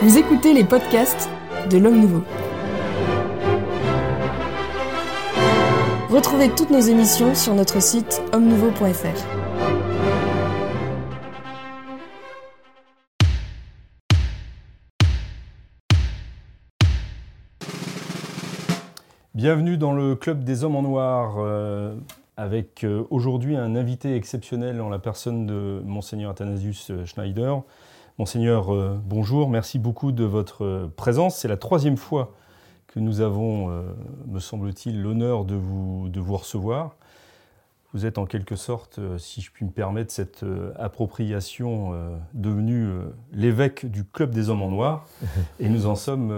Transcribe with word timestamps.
Vous 0.00 0.18
écoutez 0.18 0.52
les 0.52 0.64
podcasts 0.64 1.30
de 1.70 1.78
l'Homme 1.78 2.00
Nouveau. 2.00 2.24
Retrouvez 6.10 6.48
toutes 6.48 6.70
nos 6.70 6.80
émissions 6.80 7.36
sur 7.36 7.54
notre 7.54 7.80
site 7.80 8.20
homme-nouveau.fr. 8.32 9.42
Bienvenue 19.34 19.76
dans 19.76 19.92
le 19.92 20.16
Club 20.16 20.42
des 20.42 20.64
Hommes 20.64 20.76
en 20.76 20.82
Noir, 20.82 21.36
euh, 21.38 21.94
avec 22.42 22.82
euh, 22.82 23.04
aujourd'hui 23.10 23.56
un 23.56 23.76
invité 23.76 24.16
exceptionnel 24.16 24.80
en 24.80 24.88
la 24.88 24.98
personne 24.98 25.46
de 25.46 25.80
Monseigneur 25.84 26.32
Athanasius 26.32 26.90
Schneider. 27.04 27.62
Monseigneur, 28.18 28.74
euh, 28.74 29.00
bonjour, 29.04 29.48
merci 29.48 29.78
beaucoup 29.78 30.10
de 30.10 30.24
votre 30.24 30.64
euh, 30.64 30.92
présence. 30.96 31.36
C'est 31.36 31.48
la 31.48 31.56
troisième 31.56 31.96
fois 31.96 32.34
que 32.88 32.98
nous 32.98 33.20
avons, 33.20 33.70
euh, 33.70 33.82
me 34.26 34.40
semble-t-il, 34.40 35.00
l'honneur 35.00 35.44
de 35.44 35.54
vous, 35.54 36.08
de 36.08 36.18
vous 36.18 36.36
recevoir. 36.36 36.96
Vous 37.94 38.06
êtes 38.06 38.18
en 38.18 38.26
quelque 38.26 38.56
sorte, 38.56 38.98
si 39.18 39.40
je 39.40 39.52
puis 39.52 39.64
me 39.66 39.70
permettre, 39.70 40.10
cette 40.10 40.46
appropriation 40.78 41.92
devenue 42.32 42.88
l'évêque 43.34 43.84
du 43.84 44.02
Club 44.06 44.30
des 44.30 44.48
Hommes 44.48 44.62
en 44.62 44.70
Noir. 44.70 45.06
Et 45.60 45.68
nous 45.68 45.84
en 45.84 45.94
sommes 45.94 46.34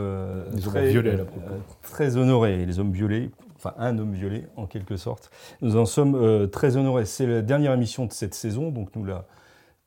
très, 0.61 0.93
très, 1.83 2.17
honorés. 2.17 2.67
Les 2.67 2.81
hommes 2.81 2.91
violets, 2.91 3.31
enfin 3.65 3.75
un 3.79 3.99
homme 3.99 4.13
violet 4.13 4.47
en 4.57 4.67
quelque 4.67 4.97
sorte. 4.97 5.31
Nous 5.63 5.77
en 5.77 5.87
sommes 5.87 6.49
très 6.51 6.77
honorés. 6.77 7.07
C'est 7.07 7.27
la 7.27 7.43
dernière 7.43 7.73
émission 7.73 8.07
de 8.07 8.13
cette 8.13 8.35
saison, 8.35 8.71
donc 8.71 8.95
nous 8.95 9.05
la 9.05 9.25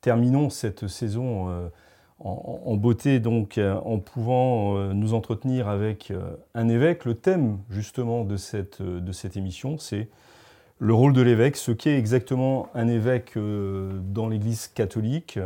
terminons 0.00 0.50
cette 0.50 0.86
saison 0.86 1.48
euh, 1.48 1.68
en, 2.20 2.74
beauté, 2.76 3.20
donc 3.20 3.58
euh, 3.58 3.74
en 3.84 3.98
pouvant 3.98 4.76
euh, 4.76 4.92
nous 4.92 5.14
entretenir 5.14 5.68
avec 5.68 6.12
un 6.54 6.68
évêque. 6.68 7.04
Le 7.04 7.14
thème 7.14 7.58
justement 7.70 8.24
de 8.24 8.36
cette, 8.36 8.82
de 8.82 9.12
cette 9.12 9.36
émission, 9.36 9.78
c'est 9.78 10.08
le 10.78 10.94
rôle 10.94 11.12
de 11.12 11.22
l'évêque, 11.22 11.56
ce 11.56 11.72
qu'est 11.72 11.98
exactement 11.98 12.68
un 12.74 12.86
évêque 12.86 13.36
dans 13.36 14.28
l'Église 14.28 14.68
catholique. 14.68 15.40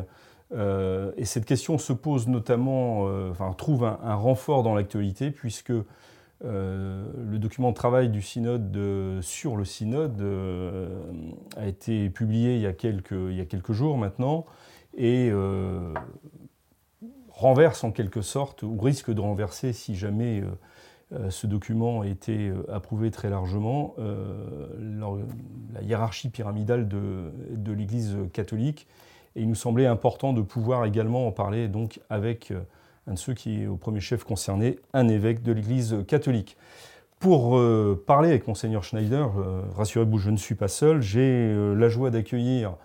et 0.52 1.24
cette 1.24 1.46
question 1.46 1.78
se 1.78 1.94
pose 1.94 2.28
notamment, 2.28 3.04
enfin 3.30 3.50
trouve 3.56 3.84
un 3.84 4.14
renfort 4.14 4.62
dans 4.62 4.74
l'actualité, 4.74 5.30
puisque 5.30 5.72
euh, 6.44 7.04
le 7.30 7.38
document 7.38 7.70
de 7.70 7.76
travail 7.76 8.08
du 8.08 8.20
synode 8.20 8.76
sur 9.20 9.56
le 9.56 9.64
synode 9.64 10.20
euh, 10.20 10.88
a 11.56 11.66
été 11.66 12.10
publié 12.10 12.56
il 12.56 12.62
y 12.62 12.66
a 12.66 12.72
quelques, 12.72 13.72
jours 13.72 13.96
maintenant 13.96 14.46
et 14.96 15.28
euh, 15.30 15.94
renverse 17.30 17.84
en 17.84 17.92
quelque 17.92 18.22
sorte, 18.22 18.64
ou 18.64 18.76
risque 18.76 19.12
de 19.12 19.20
renverser 19.20 19.72
si 19.72 19.94
jamais 19.94 20.42
ce 21.30 21.46
document 21.46 22.00
a 22.00 22.06
été 22.06 22.52
approuvé 22.70 23.10
très 23.10 23.30
largement, 23.30 23.94
la, 24.78 25.82
hiérarchie 25.82 26.28
pyramidale 26.28 26.88
de, 26.88 27.32
de 27.50 27.72
l'Église 27.72 28.16
catholique. 28.32 28.86
Et 29.34 29.42
il 29.42 29.48
nous 29.48 29.54
semblait 29.54 29.86
important 29.86 30.32
de 30.32 30.42
pouvoir 30.42 30.84
également 30.84 31.26
en 31.26 31.32
parler 31.32 31.68
donc 31.68 32.00
avec 32.10 32.52
un 33.06 33.14
de 33.14 33.18
ceux 33.18 33.34
qui 33.34 33.62
est 33.62 33.66
au 33.66 33.76
premier 33.76 34.00
chef 34.00 34.24
concerné, 34.24 34.78
un 34.92 35.08
évêque 35.08 35.42
de 35.42 35.52
l'Église 35.52 35.96
catholique. 36.06 36.56
Pour 37.18 37.56
euh, 37.56 38.02
parler 38.06 38.30
avec 38.30 38.48
Monseigneur 38.48 38.82
Schneider, 38.82 39.30
euh, 39.38 39.62
rassurez-vous, 39.76 40.18
je 40.18 40.30
ne 40.30 40.36
suis 40.36 40.56
pas 40.56 40.68
seul. 40.68 41.02
J'ai 41.02 41.20
euh, 41.20 41.74
la 41.74 41.88
joie 41.88 42.10
d'accueillir 42.10 42.76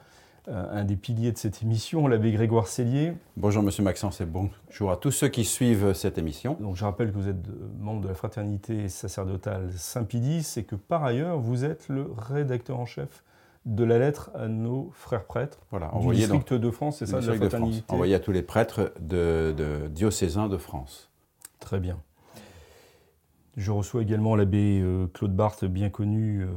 un 0.49 0.85
des 0.85 0.95
piliers 0.95 1.33
de 1.33 1.37
cette 1.37 1.61
émission, 1.61 2.07
l'abbé 2.07 2.31
Grégoire 2.31 2.67
Cellier. 2.67 3.11
Bonjour 3.35 3.61
Monsieur 3.63 3.83
Maxence 3.83 4.21
et 4.21 4.25
bonjour 4.25 4.91
à 4.91 4.95
tous 4.95 5.11
ceux 5.11 5.27
qui 5.27 5.43
suivent 5.43 5.91
cette 5.91 6.17
émission. 6.17 6.55
Donc 6.61 6.77
je 6.77 6.85
rappelle 6.85 7.11
que 7.11 7.17
vous 7.17 7.27
êtes 7.27 7.35
membre 7.81 7.99
de 7.99 8.07
la 8.07 8.13
fraternité 8.13 8.87
sacerdotale 8.87 9.69
Saint-Pidis 9.75 10.53
et 10.55 10.63
que 10.63 10.75
par 10.75 11.03
ailleurs 11.03 11.37
vous 11.37 11.65
êtes 11.65 11.89
le 11.89 12.09
rédacteur 12.17 12.79
en 12.79 12.85
chef 12.85 13.25
de 13.67 13.83
la 13.83 13.99
lettre 13.99 14.31
à 14.33 14.47
nos 14.47 14.89
frères 14.93 15.25
prêtres 15.25 15.59
voilà, 15.71 15.91
du 15.99 16.15
district 16.15 16.53
de 16.53 16.71
France, 16.71 16.99
c'est 16.99 17.05
ça, 17.05 17.19
de 17.19 17.27
la 17.27 17.35
fraternité 17.35 17.83
Envoyé 17.89 18.15
à 18.15 18.19
tous 18.19 18.31
les 18.31 18.41
prêtres 18.41 18.93
de, 19.01 19.87
diocésains 19.89 20.47
de 20.47 20.57
France. 20.57 21.11
Très 21.59 21.79
bien. 21.79 21.99
Je 23.57 23.71
reçois 23.71 24.03
également 24.03 24.35
l'abbé 24.35 24.79
euh, 24.81 25.07
Claude 25.07 25.35
Barthes, 25.35 25.65
bien 25.65 25.89
connu, 25.89 26.43
euh, 26.43 26.47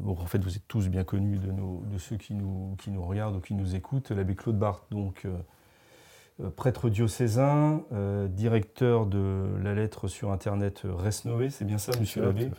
bon, 0.00 0.12
en 0.12 0.26
fait 0.26 0.42
vous 0.42 0.56
êtes 0.56 0.66
tous 0.68 0.88
bien 0.88 1.04
connus 1.04 1.38
de, 1.38 1.50
nos, 1.50 1.82
de 1.90 1.96
ceux 1.96 2.16
qui 2.16 2.34
nous, 2.34 2.76
qui 2.78 2.90
nous 2.90 3.04
regardent 3.04 3.36
ou 3.36 3.40
qui 3.40 3.54
nous 3.54 3.74
écoutent. 3.74 4.10
L'abbé 4.10 4.34
Claude 4.34 4.58
Barthes, 4.58 4.84
donc 4.90 5.24
euh, 5.24 6.50
prêtre 6.50 6.90
diocésain, 6.90 7.84
directeur 8.28 9.06
de 9.06 9.46
la 9.62 9.74
lettre 9.74 10.08
sur 10.08 10.30
Internet 10.30 10.82
Resnové, 10.84 11.48
c'est 11.48 11.64
bien 11.64 11.78
ça, 11.78 11.92
monsieur 11.98 12.22
l'abbé 12.22 12.50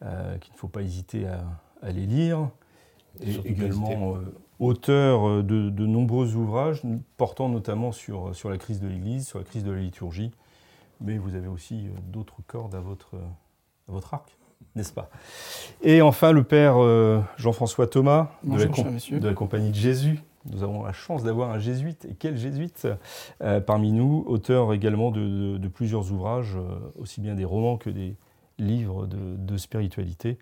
Qu'il 0.00 0.52
ne 0.52 0.56
faut 0.56 0.68
pas 0.68 0.82
hésiter 0.82 1.26
à, 1.26 1.44
à 1.82 1.90
les 1.90 2.06
lire 2.06 2.50
et 3.22 3.48
également 3.48 4.16
euh, 4.16 4.34
auteur 4.58 5.28
euh, 5.28 5.42
de, 5.42 5.86
nombreux 5.86 6.34
ouvrages 6.34 6.82
portant 7.16 7.48
notamment 7.48 7.92
sur, 7.92 8.34
sur 8.34 8.50
la 8.50 8.58
crise 8.58 8.80
de 8.80 8.88
l'Église, 8.88 9.26
sur 9.26 9.38
la 9.38 9.44
crise 9.44 9.64
de 9.64 9.72
la 9.72 9.80
liturgie, 9.80 10.30
mais 11.00 11.18
vous 11.18 11.34
avez 11.34 11.48
aussi 11.48 11.86
euh, 11.86 11.90
d'autres 12.12 12.38
cordes 12.46 12.74
à 12.74 12.80
votre, 12.80 13.14
à 13.88 13.92
votre 13.92 14.14
arc, 14.14 14.36
n'est-ce 14.74 14.92
pas? 14.92 15.10
Et 15.82 16.02
enfin, 16.02 16.32
le 16.32 16.42
père 16.42 16.76
Jean-François 17.36 17.86
Thomas, 17.86 18.30
de 18.42 18.58
la, 18.58 18.66
de 19.18 19.28
la, 19.28 19.34
Compagnie 19.34 19.70
de 19.70 19.76
Jésus. 19.76 20.20
Nous 20.46 20.62
avons 20.62 20.82
la 20.82 20.92
chance 20.92 21.24
d'avoir 21.24 21.50
un 21.50 21.58
jésuite, 21.58 22.04
et 22.04 22.14
quel 22.14 22.36
jésuite 22.36 22.86
parmi 23.66 23.92
nous, 23.92 24.24
auteur 24.26 24.74
également 24.74 25.10
de, 25.10 25.56
de 25.56 25.68
plusieurs 25.68 26.12
ouvrages, 26.12 26.58
aussi 26.98 27.22
bien 27.22 27.34
des 27.34 27.46
romans 27.46 27.78
que 27.78 27.88
des, 27.88 28.14
livre 28.58 29.06
de, 29.06 29.56
spiritualité. 29.56 30.38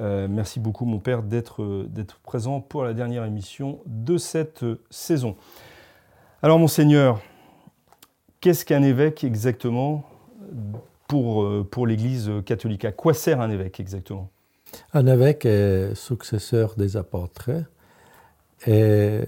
Euh, 0.00 0.28
merci 0.28 0.60
beaucoup, 0.60 0.84
mon 0.84 0.98
père, 0.98 1.22
d'être 1.22 2.20
présent 2.22 2.60
pour 2.60 2.84
la 2.84 2.94
dernière 2.94 3.24
émission 3.24 3.80
de 3.86 4.18
cette 4.18 4.64
saison. 4.90 5.36
Alors, 6.42 6.58
monseigneur, 6.58 7.20
qu'est-ce 8.40 8.64
qu'un 8.64 8.82
évêque 8.82 9.24
exactement 9.24 10.04
pour, 11.06 11.68
pour 11.70 11.86
l'Église 11.86 12.30
catholique? 12.46 12.84
À 12.84 12.92
quoi 12.92 13.14
sert 13.14 13.40
un 13.40 13.50
évêque 13.50 13.80
exactement? 13.80 14.30
Un 14.92 15.06
évêque 15.06 15.44
est 15.44 15.94
successeur 15.94 16.74
des 16.76 16.96
apôtres. 16.96 17.50
Et 18.66 19.20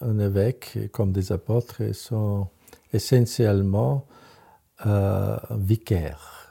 un 0.00 0.18
évêque, 0.18 0.78
comme 0.92 1.12
des 1.12 1.32
apôtres, 1.32 1.94
sont 1.94 2.48
essentiellement 2.92 4.06
euh, 4.86 5.36
vicaires 5.50 6.41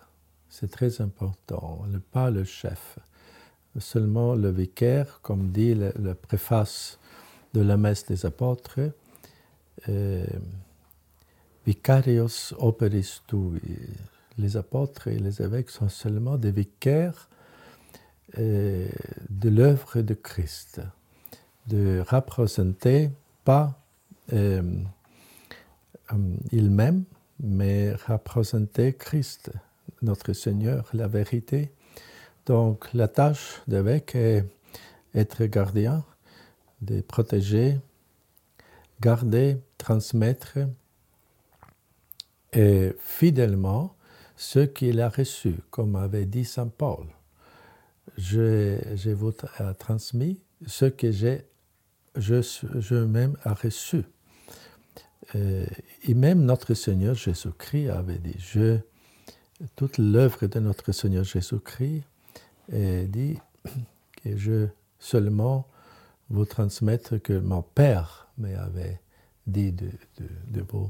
c'est 0.62 0.70
très 0.70 1.02
important. 1.02 1.80
Pas 2.12 2.30
le 2.30 2.44
chef, 2.44 3.00
seulement 3.80 4.36
le 4.36 4.52
vicaire, 4.52 5.20
comme 5.24 5.50
dit 5.50 5.74
la, 5.74 6.14
préface 6.14 7.00
de 7.56 7.62
la 7.62 7.78
messe 7.78 8.06
des 8.06 8.28
apôtres. 8.28 8.80
Euh, 9.90 10.26
vicarios 11.66 12.54
operis 12.60 13.22
tui. 13.26 13.60
Les 14.38 14.56
apôtres 14.56 15.08
et 15.08 15.18
les 15.18 15.42
évêques 15.42 15.72
sont 15.72 15.90
seulement 15.90 16.38
des 16.38 16.52
vicaires 16.52 17.28
euh, 18.38 18.88
de 19.30 19.50
l'œuvre 19.50 20.02
de 20.02 20.14
Christ, 20.14 20.80
de 21.68 22.04
représenter 22.08 23.10
pas 23.44 23.80
euh, 24.32 24.62
ils-mêmes, 26.52 27.04
mais 27.40 27.94
représenter 28.08 28.94
Christ 28.94 29.52
notre 30.02 30.34
Seigneur, 30.34 30.90
la 30.94 31.08
vérité. 31.08 31.72
Donc 32.46 32.94
la 32.94 33.08
tâche 33.08 33.62
d'évêque 33.68 34.16
est 34.16 34.46
être 35.14 35.46
gardien, 35.46 36.04
de 36.82 37.02
protéger, 37.02 37.78
garder, 39.00 39.58
transmettre 39.78 40.58
et 42.54 42.94
fidèlement 43.00 43.96
ce 44.36 44.60
qu'il 44.60 45.02
a 45.02 45.10
reçu, 45.10 45.56
comme 45.70 45.96
avait 45.96 46.26
dit 46.26 46.46
Saint 46.46 46.68
Paul. 46.68 47.06
Je, 48.18 49.14
vous 49.14 49.32
transmis 49.78 50.40
ce 50.66 50.86
que 50.86 51.12
j'ai 51.12 51.46
je, 52.16 53.06
même 53.06 53.38
a 53.44 53.54
reçu. 53.54 54.04
Et 55.34 56.14
même 56.14 56.44
notre 56.44 56.74
Seigneur 56.74 57.16
Jésus-Christ 57.16 57.90
avait 57.90 58.18
dit, 58.18 58.36
je 58.38 58.80
toute 59.76 59.98
l'œuvre 59.98 60.48
de 60.48 60.60
notre 60.60 60.92
Seigneur 60.92 61.24
Jésus-Christ 61.24 62.04
dit 62.70 63.38
que 64.24 64.38
je 64.38 64.68
seulement 65.00 65.68
vous 66.30 66.46
transmettre 66.46 67.22
que 67.22 67.34
mon 67.34 67.62
Père 67.62 68.30
m'avait 68.38 69.02
dit 69.48 69.72
de, 69.72 69.92
vous 70.70 70.90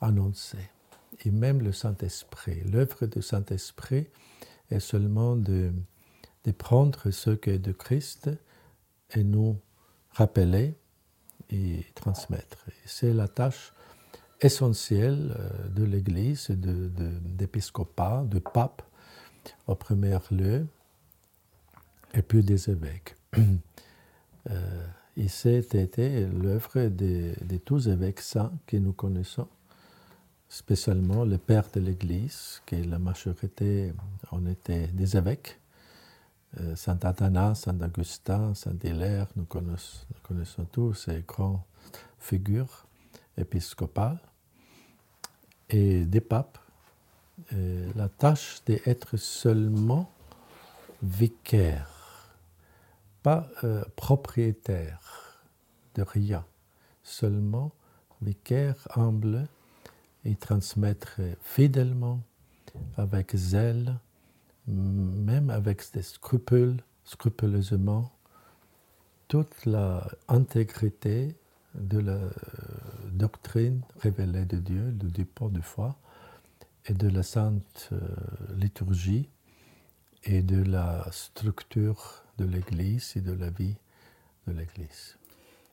annoncer. 0.00 0.70
Et 1.24 1.30
même 1.30 1.60
le 1.60 1.72
Saint-Esprit, 1.72 2.62
l'œuvre 2.64 3.06
du 3.06 3.20
Saint-Esprit 3.20 4.06
est 4.70 4.80
seulement 4.80 5.36
de, 5.36 5.72
prendre 6.56 7.10
ce 7.10 7.30
qui 7.30 7.50
est 7.50 7.58
de 7.58 7.72
Christ 7.72 8.30
et 9.14 9.22
nous 9.22 9.58
rappeler 10.12 10.74
et 11.50 11.84
transmettre. 11.94 12.64
C'est 12.86 13.12
la 13.12 13.28
tâche 13.28 13.72
essentielle 14.40 15.36
euh, 15.38 15.68
de 15.68 15.84
l'Église, 15.84 16.50
d'épiscopat, 16.50 18.22
de, 18.24 18.34
de, 18.34 18.38
pape 18.38 18.82
au 19.66 19.74
premier 19.74 20.18
lieu, 20.30 20.66
et 22.14 22.22
puis 22.22 22.42
des 22.42 22.70
évêques. 22.70 23.16
euh, 23.36 24.86
et 25.16 25.28
c'était 25.28 26.26
l'œuvre 26.26 26.88
de, 26.88 27.34
de, 27.42 27.56
tous 27.58 27.88
évêques 27.88 28.20
saints 28.20 28.52
que 28.66 28.76
nous 28.76 28.92
connaissons, 28.92 29.48
spécialement 30.48 31.24
les 31.24 31.38
pères 31.38 31.68
de 31.72 31.80
l'Église, 31.80 32.62
que 32.66 32.76
la 32.76 32.98
majorité 32.98 33.92
en 34.30 34.46
étaient 34.46 34.86
des 34.88 35.16
évêques. 35.16 35.58
Euh, 36.58 36.74
Saint 36.74 36.98
Athanas, 37.02 37.56
Saint 37.56 37.80
Augustin, 37.80 38.54
Saint 38.54 38.76
Hilaire, 38.82 39.28
nous 39.36 39.44
connaissons, 39.44 40.06
nous 40.10 40.20
connaissons 40.26 40.64
tous 40.64 40.94
ces 40.94 41.22
grandes 41.26 41.60
figures 42.18 42.86
épiscopales 43.36 44.18
et 45.70 46.04
des 46.04 46.20
papes. 46.20 46.58
Et 47.52 47.84
la 47.96 48.08
tâche 48.08 48.62
d'être 48.66 49.16
seulement 49.16 50.12
vicaire 51.02 52.00
pas 53.22 53.48
euh, 53.64 53.84
propriétaire 53.96 55.40
de 55.94 56.02
rien, 56.02 56.44
seulement 57.02 57.72
vicaire 58.22 58.76
humble 58.94 59.46
et 60.24 60.36
transmettre 60.36 61.20
fidèlement, 61.42 62.20
avec 62.96 63.34
zèle, 63.34 63.98
même 64.66 65.50
avec 65.50 65.82
des 65.92 66.02
scrupules, 66.02 66.82
scrupuleusement, 67.04 68.12
toute 69.28 69.66
l'intégrité 69.66 71.34
de 71.74 71.98
la 71.98 72.18
doctrine 73.12 73.82
révélée 74.00 74.44
de 74.44 74.56
Dieu, 74.56 74.92
du 74.92 75.08
dépôt 75.08 75.48
de 75.48 75.60
foi, 75.60 75.96
et 76.86 76.94
de 76.94 77.08
la 77.08 77.22
sainte 77.22 77.90
euh, 77.92 78.00
liturgie 78.56 79.28
et 80.24 80.42
de 80.42 80.62
la 80.62 81.06
structure 81.12 82.22
de 82.38 82.44
l'Église 82.44 83.12
et 83.16 83.20
de 83.20 83.32
la 83.32 83.50
vie 83.50 83.76
de 84.46 84.52
l'Église. 84.52 85.16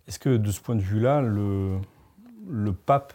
Est-ce 0.07 0.19
que 0.19 0.37
de 0.37 0.51
ce 0.51 0.61
point 0.61 0.75
de 0.75 0.81
vue-là, 0.81 1.21
le, 1.21 1.79
le 2.47 2.73
pape, 2.73 3.13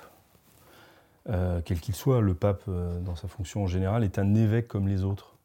euh, 1.28 1.60
quel 1.64 1.80
qu'il 1.80 1.94
soit, 1.94 2.20
le 2.20 2.34
pape 2.34 2.62
euh, 2.68 2.98
dans 3.00 3.14
sa 3.14 3.28
fonction 3.28 3.62
en 3.62 3.66
général, 3.66 4.04
est 4.04 4.18
un 4.18 4.34
évêque 4.34 4.68
comme 4.68 4.88
les 4.88 5.04
autres? 5.04 5.36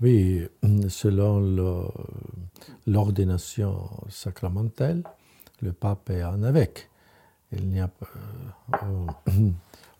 Oui, 0.00 0.46
selon 0.88 1.40
l'ordination 2.86 3.88
sacramentelle, 4.08 5.04
le 5.62 5.72
pape 5.72 6.10
est 6.10 6.22
un 6.22 6.42
évêque. 6.42 6.88
Il 7.52 7.68
n'y 7.68 7.80
a 7.80 7.90
euh, 8.72 9.06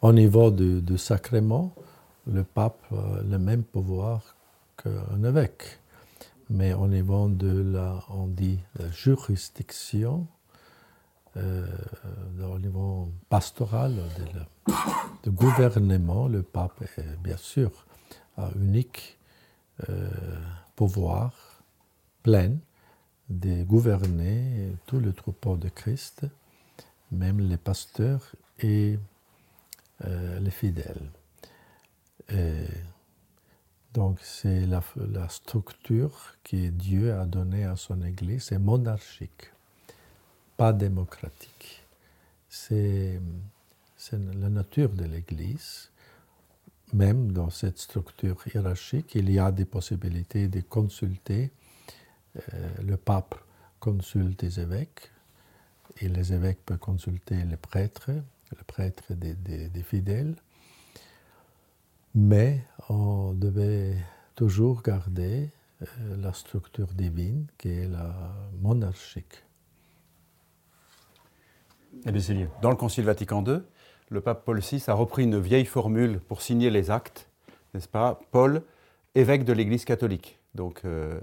au 0.02 0.12
niveau 0.20 0.50
du, 0.50 0.98
sacrement, 0.98 1.74
le 2.26 2.42
pape 2.42 2.82
a 2.92 3.22
le 3.22 3.38
même 3.38 3.62
pouvoir 3.62 4.34
qu'un 4.76 5.22
évêque 5.24 5.78
mais 6.50 6.74
au 6.74 6.86
niveau 6.86 7.28
de 7.28 7.72
la, 7.72 8.00
on 8.10 8.30
juridiction, 8.92 10.26
euh, 11.36 11.66
au 12.42 12.58
niveau 12.58 13.12
pastoral, 13.28 13.94
de, 15.24 15.30
gouvernement, 15.30 16.28
le 16.28 16.42
pape 16.42 16.82
est 16.98 17.16
bien 17.22 17.36
sûr 17.36 17.70
un 18.36 18.50
unique 18.56 19.18
euh, 19.88 20.10
pouvoir 20.76 21.32
plein 22.22 22.52
de 23.28 23.64
gouverner 23.64 24.72
tout 24.86 25.00
le 25.00 25.12
troupeau 25.12 25.56
de 25.56 25.68
Christ, 25.68 26.26
même 27.10 27.40
les 27.40 27.56
pasteurs 27.56 28.34
et 28.60 28.98
euh, 30.04 30.40
les 30.40 30.50
fidèles. 30.50 31.10
Et 32.28 32.66
donc 33.92 34.18
c'est 34.22 34.66
la, 34.66 34.82
la, 34.96 35.28
structure 35.28 36.36
que 36.42 36.68
Dieu 36.68 37.14
a 37.14 37.26
donnée 37.26 37.64
à 37.64 37.76
son 37.76 38.02
Église, 38.02 38.44
c'est 38.44 38.58
monarchique, 38.58 39.52
pas 40.56 40.72
démocratique. 40.72 41.82
C'est 42.48 43.20
la 44.12 44.48
nature 44.48 44.90
de 44.90 45.04
l'Église. 45.04 45.90
Même 46.92 47.32
dans 47.32 47.50
cette 47.50 47.78
structure 47.78 48.36
hiérarchique, 48.46 49.14
il 49.14 49.30
y 49.30 49.38
a 49.38 49.50
des 49.50 49.64
possibilités 49.64 50.46
de 50.46 50.60
consulter. 50.60 51.50
Euh, 52.36 52.68
le 52.82 52.96
pape 52.96 53.34
consulte 53.80 54.42
les 54.42 54.60
évêques 54.60 55.10
et 56.00 56.08
les 56.08 56.32
évêques 56.32 56.64
peuvent 56.64 56.78
consulter 56.78 57.36
les 57.44 57.56
prêtres, 57.56 58.10
les 58.10 58.64
prêtres 58.66 59.14
des, 59.14 59.34
des, 59.34 59.68
des 59.68 59.82
fidèles 59.82 60.34
mais 62.14 62.64
on 62.88 63.32
devait 63.32 63.96
toujours 64.36 64.82
garder 64.82 65.50
euh, 65.82 65.86
la 66.18 66.32
structure 66.32 66.88
divine 66.94 67.46
qui 67.58 67.70
est 67.70 67.88
la 67.88 68.14
monarchique. 68.60 69.44
Eh 72.06 72.12
Dans 72.60 72.70
le 72.70 72.76
Concile 72.76 73.04
Vatican 73.04 73.44
II, 73.44 73.60
le 74.10 74.20
pape 74.20 74.44
Paul 74.44 74.60
VI 74.60 74.82
a 74.88 74.94
repris 74.94 75.24
une 75.24 75.38
vieille 75.38 75.64
formule 75.64 76.20
pour 76.20 76.42
signer 76.42 76.70
les 76.70 76.90
actes, 76.90 77.28
n'est-ce 77.72 77.88
pas? 77.88 78.20
Paul, 78.30 78.62
évêque 79.14 79.44
de 79.44 79.52
l'Église 79.52 79.84
catholique. 79.84 80.38
Donc, 80.54 80.82
euh, 80.84 81.20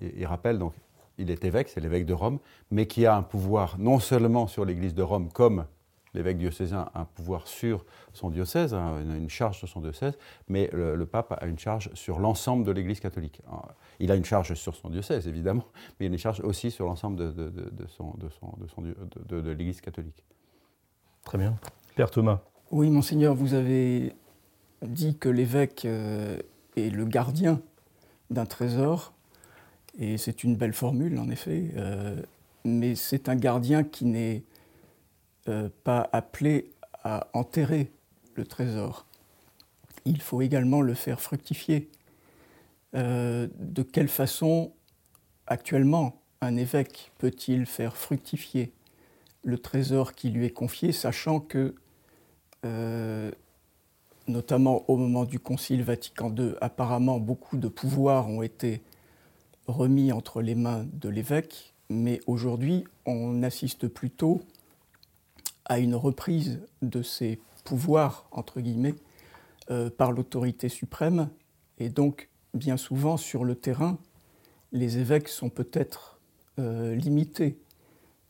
il 0.00 0.26
rappelle, 0.26 0.58
donc, 0.58 0.72
il 1.18 1.30
est 1.30 1.44
évêque, 1.44 1.68
c'est 1.68 1.80
l'évêque 1.80 2.06
de 2.06 2.14
Rome, 2.14 2.38
mais 2.70 2.86
qui 2.86 3.06
a 3.06 3.16
un 3.16 3.22
pouvoir 3.22 3.76
non 3.78 3.98
seulement 3.98 4.46
sur 4.46 4.64
l'Église 4.64 4.94
de 4.94 5.02
Rome 5.02 5.30
comme 5.32 5.66
l'évêque 6.16 6.38
diocésain 6.38 6.88
a 6.94 7.02
un 7.02 7.04
pouvoir 7.04 7.46
sur 7.46 7.84
son 8.12 8.30
diocèse, 8.30 8.74
hein, 8.74 9.00
une 9.00 9.28
charge 9.28 9.58
sur 9.58 9.68
son 9.68 9.80
diocèse, 9.80 10.16
mais 10.48 10.70
le, 10.72 11.04
pape 11.04 11.36
a 11.38 11.46
une 11.46 11.58
charge 11.58 11.90
sur 11.94 12.18
l'ensemble 12.18 12.64
de 12.64 12.72
l'Église 12.72 13.00
catholique. 13.00 13.40
Il 14.00 14.10
a 14.10 14.14
une 14.14 14.24
charge 14.24 14.54
sur 14.54 14.74
son 14.74 14.88
diocèse, 14.88 15.28
évidemment, 15.28 15.64
mais 16.00 16.06
il 16.06 16.08
a 16.10 16.12
une 16.12 16.18
charge 16.18 16.40
aussi 16.40 16.70
sur 16.70 16.86
l'ensemble 16.86 17.16
de, 17.16 17.30
de, 17.30 17.50
de, 19.28 19.40
de 19.40 19.50
l'Église 19.50 19.80
catholique. 19.80 20.24
Très 21.24 21.38
bien. 21.38 21.56
Père 21.94 22.10
Thomas. 22.10 22.40
Oui, 22.70 22.90
monseigneur, 22.90 23.34
vous 23.34 23.54
avez 23.54 24.12
dit 24.82 25.16
que 25.18 25.28
l'évêque 25.28 25.84
euh, 25.84 26.38
est 26.76 26.90
le 26.90 27.04
gardien 27.04 27.60
d'un 28.30 28.46
trésor, 28.46 29.12
et 29.98 30.18
c'est 30.18 30.44
une 30.44 30.56
belle 30.56 30.72
formule, 30.72 31.18
en 31.18 31.30
effet, 31.30 31.70
euh, 31.76 32.20
mais 32.64 32.94
c'est 32.94 33.28
un 33.28 33.36
gardien 33.36 33.82
qui 33.82 34.04
n'est 34.04 34.42
euh, 35.48 35.68
pas 35.84 36.08
appelé 36.12 36.70
à 37.02 37.28
enterrer 37.32 37.90
le 38.34 38.44
trésor. 38.44 39.06
Il 40.04 40.20
faut 40.20 40.42
également 40.42 40.82
le 40.82 40.94
faire 40.94 41.20
fructifier. 41.20 41.88
Euh, 42.94 43.48
de 43.58 43.82
quelle 43.82 44.08
façon, 44.08 44.72
actuellement, 45.46 46.20
un 46.40 46.56
évêque 46.56 47.12
peut-il 47.18 47.66
faire 47.66 47.96
fructifier 47.96 48.72
le 49.44 49.58
trésor 49.58 50.14
qui 50.14 50.30
lui 50.30 50.44
est 50.44 50.50
confié, 50.50 50.92
sachant 50.92 51.40
que, 51.40 51.74
notamment 54.28 54.84
au 54.88 54.96
moment 54.96 55.24
du 55.24 55.38
Concile 55.38 55.82
Vatican 55.82 56.34
II, 56.34 56.54
apparemment 56.60 57.18
beaucoup 57.18 57.56
de 57.56 57.68
pouvoirs 57.68 58.28
ont 58.28 58.42
été 58.42 58.82
remis 59.66 60.12
entre 60.12 60.42
les 60.42 60.54
mains 60.54 60.86
de 60.92 61.08
l'évêque, 61.08 61.74
mais 61.88 62.20
aujourd'hui 62.26 62.84
on 63.04 63.42
assiste 63.42 63.88
plutôt 63.88 64.42
à 65.64 65.78
une 65.78 65.94
reprise 65.94 66.60
de 66.82 67.02
ses 67.02 67.40
pouvoirs, 67.64 68.26
entre 68.30 68.60
guillemets, 68.60 68.94
euh, 69.70 69.90
par 69.90 70.12
l'autorité 70.12 70.68
suprême. 70.68 71.28
Et 71.78 71.88
donc, 71.88 72.28
bien 72.54 72.76
souvent, 72.76 73.16
sur 73.16 73.44
le 73.44 73.56
terrain, 73.56 73.98
les 74.72 74.98
évêques 74.98 75.28
sont 75.28 75.50
peut-être 75.50 76.20
euh, 76.58 76.94
limités 76.94 77.58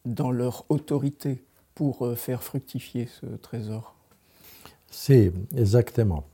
dans 0.07 0.31
leur 0.31 0.65
autorité 0.71 1.45
pour 1.75 2.07
euh, 2.07 2.15
faire 2.15 2.43
fructifier 2.43 3.07
ce 3.07 3.27
trésor. 3.27 3.96
Si, 4.91 5.31
exactement. 5.57 6.25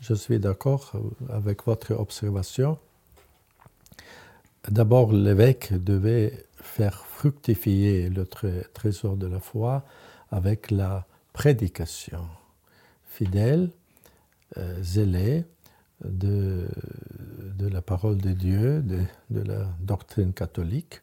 Je 0.00 0.14
suis 0.14 0.38
d'accord 0.38 0.92
avec 1.28 1.64
votre 1.64 1.92
observation. 1.92 2.78
D'abord, 4.68 5.12
l'évêque 5.12 5.72
devait 5.72 6.44
faire 6.56 7.04
fructifier 7.06 8.08
le 8.08 8.26
trésor 8.26 9.16
de 9.16 9.26
la 9.26 9.40
foi 9.40 9.84
avec 10.30 10.70
la 10.70 11.06
prédication 11.32 12.26
fidèle, 13.06 13.70
euh, 14.56 14.82
zélée 14.82 15.44
de, 16.04 16.68
la 17.60 17.82
parole 17.82 18.18
de 18.18 18.32
Dieu, 18.32 18.82
de, 18.82 19.02
de, 19.30 19.40
la 19.40 19.66
doctrine 19.80 20.32
catholique, 20.32 21.00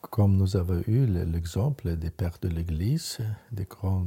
comme 0.00 0.36
nous 0.36 0.56
avons 0.56 0.82
eu 0.86 1.06
l'exemple 1.06 1.96
des 1.96 2.10
pères 2.10 2.38
de 2.42 2.48
l'Église, 2.48 3.18
des 3.52 3.64
grands 3.64 4.06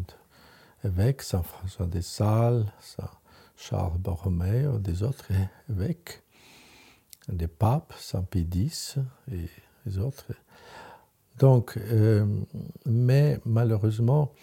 évêques, 0.83 1.21
Saint 1.21 1.43
François 1.43 1.85
de 1.85 2.01
Sales, 2.01 2.65
Saint 2.79 3.09
Charles 3.55 3.97
Borromeo, 3.97 4.79
des 4.79 5.03
autres 5.03 5.27
évêques, 5.69 6.23
des 7.27 7.47
papes, 7.47 7.93
Saint 7.97 8.23
Pie 8.23 8.47
X 8.53 8.97
et 9.31 9.47
les 9.85 9.97
autres. 9.97 10.25
Donc, 11.39 11.77
euh, 11.77 12.25
mais 12.85 13.39
malheureusement, 13.45 14.33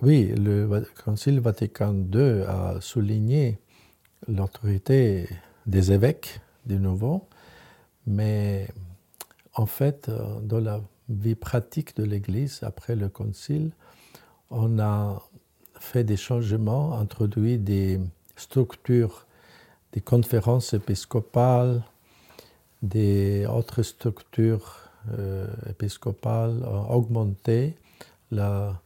oui, 0.00 0.32
le 0.36 0.84
Concile 1.04 1.40
Vatican 1.40 1.94
II 2.12 2.42
a 2.42 2.80
souligné 2.80 3.58
l'autorité 4.28 5.28
des 5.66 5.92
évêques, 5.92 6.40
de 6.66 6.76
nouveau, 6.76 7.28
mais 8.06 8.68
en 9.54 9.66
fait, 9.66 10.10
dans 10.42 10.60
la 10.60 10.80
vie 11.08 11.34
pratique 11.34 11.96
de 11.96 12.04
l'Église, 12.04 12.60
après 12.62 12.96
le 12.96 13.08
Concile, 13.08 13.72
on 14.50 14.78
a 14.78 15.22
fait 15.84 16.04
des 16.04 16.16
changements, 16.16 16.98
introduit 16.98 17.58
des 17.58 18.00
structures, 18.36 19.26
des 19.92 20.00
conférences 20.00 20.74
épiscopales, 20.74 21.82
des 22.82 23.46
autres 23.46 23.82
structures 23.82 24.90
euh, 25.18 25.46
épiscopales, 25.68 26.64
ont 26.64 26.90
augmenté 26.94 27.76
la 28.30 28.80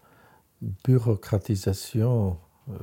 bureaucratisation 0.84 2.36
euh, 2.68 2.74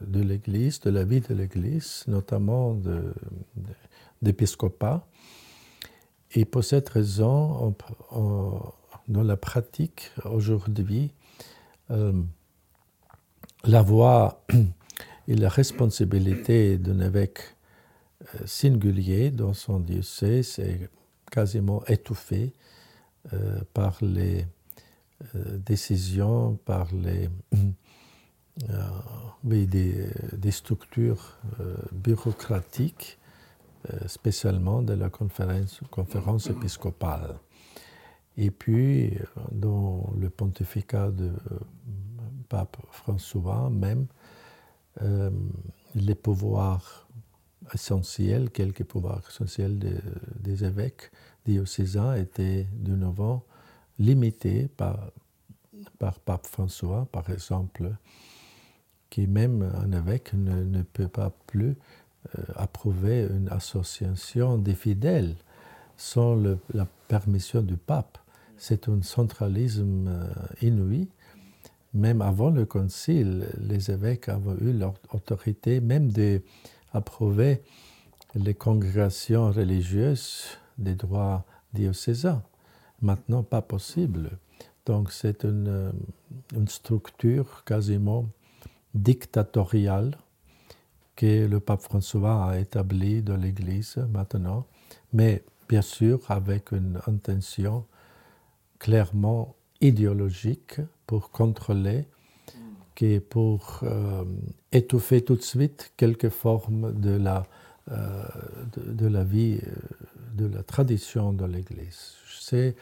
de 0.00 0.20
l'Église, 0.20 0.80
de 0.80 0.90
la 0.90 1.04
vie 1.04 1.20
de 1.20 1.34
l'Église, 1.34 2.04
notamment 2.06 2.76
d'épiscopat. 4.20 5.06
Et 6.32 6.44
pour 6.44 6.64
cette 6.64 6.88
raison, 6.88 7.74
dans 9.08 9.22
la 9.22 9.36
pratique 9.36 10.10
aujourd'hui, 10.24 11.12
euh, 11.90 12.12
la 13.66 13.82
voix 13.82 14.44
et 15.28 15.34
la 15.34 15.48
responsabilité 15.48 16.78
d'un 16.78 17.00
évêque 17.00 17.40
euh, 18.34 18.46
singulier 18.46 19.30
dans 19.30 19.54
son 19.54 19.80
diocèse 19.80 20.58
est 20.58 20.88
quasiment 21.30 21.84
étouffée 21.86 22.52
euh, 23.32 23.60
par 23.72 23.98
les 24.02 24.46
décisions, 25.34 26.58
par 26.66 26.88
les, 26.92 27.30
des, 29.44 29.66
des, 29.66 30.50
structures 30.50 31.38
bureaucratiques 31.92 33.18
euh, 33.92 34.08
spécialement 34.08 34.80
de 34.80 34.94
la 34.94 35.10
conférence, 35.10 36.48
épiscopale. 36.48 37.34
Et 38.38 38.50
puis, 38.50 39.14
euh, 39.14 39.24
dans 39.52 40.10
le 40.18 40.30
pontificat 40.30 41.10
de 41.10 41.26
euh, 41.26 41.58
pape 42.54 42.76
François 42.90 43.70
même, 43.70 44.06
les 45.94 46.14
pouvoirs 46.14 47.08
essentiels, 47.72 48.50
quelques 48.50 48.84
pouvoirs 48.84 49.22
essentiels 49.28 49.78
des 50.40 50.64
évêques 50.64 51.10
diocésains 51.44 52.14
étaient 52.14 52.66
de 52.72 52.94
nouveau 52.94 53.42
limités 53.98 54.68
par, 54.76 55.10
par 55.98 56.18
pape 56.20 56.46
François, 56.46 57.08
par 57.10 57.28
exemple, 57.30 57.90
qui 59.10 59.26
même 59.26 59.62
un 59.62 59.92
évêque 59.92 60.32
ne, 60.34 60.64
ne 60.64 60.82
peut 60.82 61.08
pas 61.08 61.30
plus 61.46 61.76
euh, 62.38 62.42
approuver 62.56 63.28
une 63.30 63.48
association 63.50 64.58
des 64.58 64.74
fidèles 64.74 65.36
sans 65.96 66.36
la 66.72 66.86
permission 67.08 67.62
du 67.62 67.76
pape. 67.76 68.18
C'est 68.56 68.88
un 68.88 69.02
centralisme 69.02 70.08
euh, 70.08 70.26
inouï. 70.62 71.08
Même 71.94 72.22
avant 72.22 72.50
le 72.50 72.66
concile, 72.66 73.46
les 73.58 73.90
évêques 73.90 74.28
avaient 74.28 74.60
eu 74.60 74.72
l'autorité 74.72 75.80
même 75.80 76.10
d'approuver 76.10 77.62
les 78.34 78.54
congrégations 78.54 79.52
religieuses 79.52 80.44
des 80.76 80.96
droits 80.96 81.44
diocésains. 81.72 82.42
Maintenant, 83.00 83.44
pas 83.44 83.62
possible. 83.62 84.30
Donc 84.86 85.12
c'est 85.12 85.44
une, 85.44 85.92
une 86.54 86.68
structure 86.68 87.62
quasiment 87.64 88.26
dictatoriale 88.94 90.18
que 91.16 91.46
le 91.46 91.60
pape 91.60 91.82
François 91.82 92.50
a 92.50 92.58
établi 92.58 93.22
dans 93.22 93.36
l'Église 93.36 93.96
maintenant, 94.10 94.66
mais 95.12 95.44
bien 95.68 95.82
sûr 95.82 96.20
avec 96.28 96.72
une 96.72 97.00
intention 97.06 97.86
clairement 98.78 99.54
idéologique 99.80 100.80
pour 101.06 101.30
contrôler, 101.30 102.06
qui 102.94 103.20
pour 103.20 103.80
euh, 103.82 104.24
étouffer 104.72 105.22
tout 105.22 105.36
de 105.36 105.42
suite 105.42 105.92
quelques 105.96 106.28
formes 106.28 106.98
de 107.00 107.10
la, 107.10 107.46
euh, 107.90 108.24
de, 108.76 109.06
la 109.06 109.24
vie, 109.24 109.58
euh, 109.66 109.72
de 110.34 110.46
la 110.46 110.62
tradition 110.62 111.32
de 111.32 111.44
l'Église. 111.44 112.14
C'est, 112.40 112.76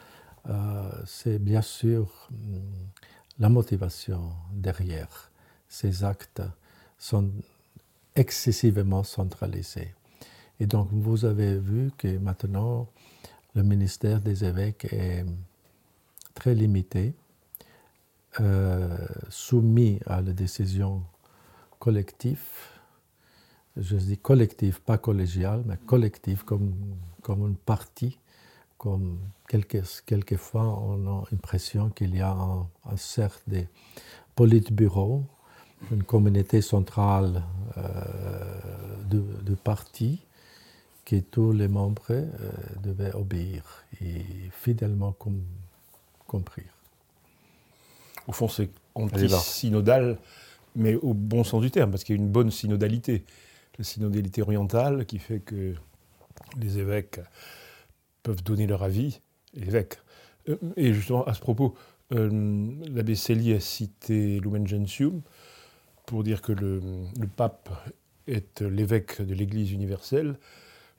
c'est 1.07 1.39
bien 1.39 1.63
sûr 1.63 2.29
hum, 2.31 2.61
la 3.39 3.49
motivation 3.49 4.33
derrière 4.53 5.31
ces 5.69 6.05
actes 6.05 6.43
sont 6.99 7.31
excessivement 8.15 9.05
centralisé. 9.05 9.95
Et 10.61 10.67
donc 10.67 10.89
vous 10.93 11.25
avez 11.25 11.59
vu 11.59 11.91
que 11.97 12.19
maintenant 12.19 12.89
le 13.55 13.63
ministère 13.63 14.21
des 14.21 14.45
évêques 14.45 14.87
est 14.93 15.25
très 16.35 16.55
limité, 16.55 17.15
euh, 18.41 18.97
soumis 19.29 20.01
à 20.07 20.21
la 20.21 20.33
décision 20.33 21.03
collective. 21.79 22.43
Je 23.77 23.97
dis 23.97 24.19
collective, 24.19 24.81
pas 24.81 24.99
collégiale, 24.99 25.63
mais 25.67 25.77
collective 25.87 26.45
comme, 26.45 26.75
comme 27.23 27.47
une 27.47 27.57
partie. 27.57 28.19
Comme 28.79 29.19
quelquefois, 30.07 30.67
on 30.83 31.07
a 31.07 31.25
l'impression 31.31 31.91
qu'il 31.91 32.17
y 32.17 32.21
a 32.21 32.33
un, 32.33 32.67
un 32.85 32.97
cercle 32.97 33.43
de 33.47 33.65
politburo 34.35 35.25
une 35.91 36.05
communauté 36.05 36.61
centrale 36.61 37.43
euh, 37.77 37.83
de, 39.05 39.25
de, 39.43 39.55
partis 39.55 40.21
que 41.05 41.17
tous 41.17 41.53
les 41.53 41.69
membres 41.69 42.05
euh, 42.11 42.27
devaient 42.83 43.15
obéir 43.15 43.85
et 44.01 44.25
fidèlement 44.51 45.13
compris. 46.33 46.65
Au 48.27 48.33
fond, 48.33 48.49
c'est 48.49 48.71
anti-synodal, 48.95 50.17
mais 50.75 50.95
au 50.95 51.13
bon 51.13 51.45
sens 51.45 51.61
du 51.61 51.71
terme, 51.71 51.91
parce 51.91 52.05
qu'il 52.05 52.17
y 52.17 52.19
a 52.19 52.23
une 52.23 52.31
bonne 52.31 52.51
synodalité. 52.51 53.25
La 53.79 53.85
synodalité 53.85 54.41
orientale 54.41 55.05
qui 55.05 55.19
fait 55.19 55.41
que 55.41 55.75
les 56.59 56.79
évêques 56.79 57.21
peuvent 58.23 58.43
donner 58.43 58.67
leur 58.67 58.83
avis, 58.83 59.21
les 59.53 59.67
évêques. 59.67 59.99
Euh, 60.49 60.57
et 60.77 60.95
justement, 60.95 61.25
à 61.25 61.35
ce 61.35 61.41
propos, 61.41 61.75
l'abbé 62.11 63.15
Célie 63.15 63.55
a 63.55 63.61
cité 63.61 64.39
Lumen 64.41 64.67
Gentium, 64.67 65.23
pour 66.07 66.23
dire 66.23 66.43
que 66.43 66.53
le, 66.53 66.81
pape 67.37 67.71
est 68.27 68.61
l'évêque 68.61 69.23
de 69.23 69.35
l'Église 69.35 69.73
universelle. 69.73 70.37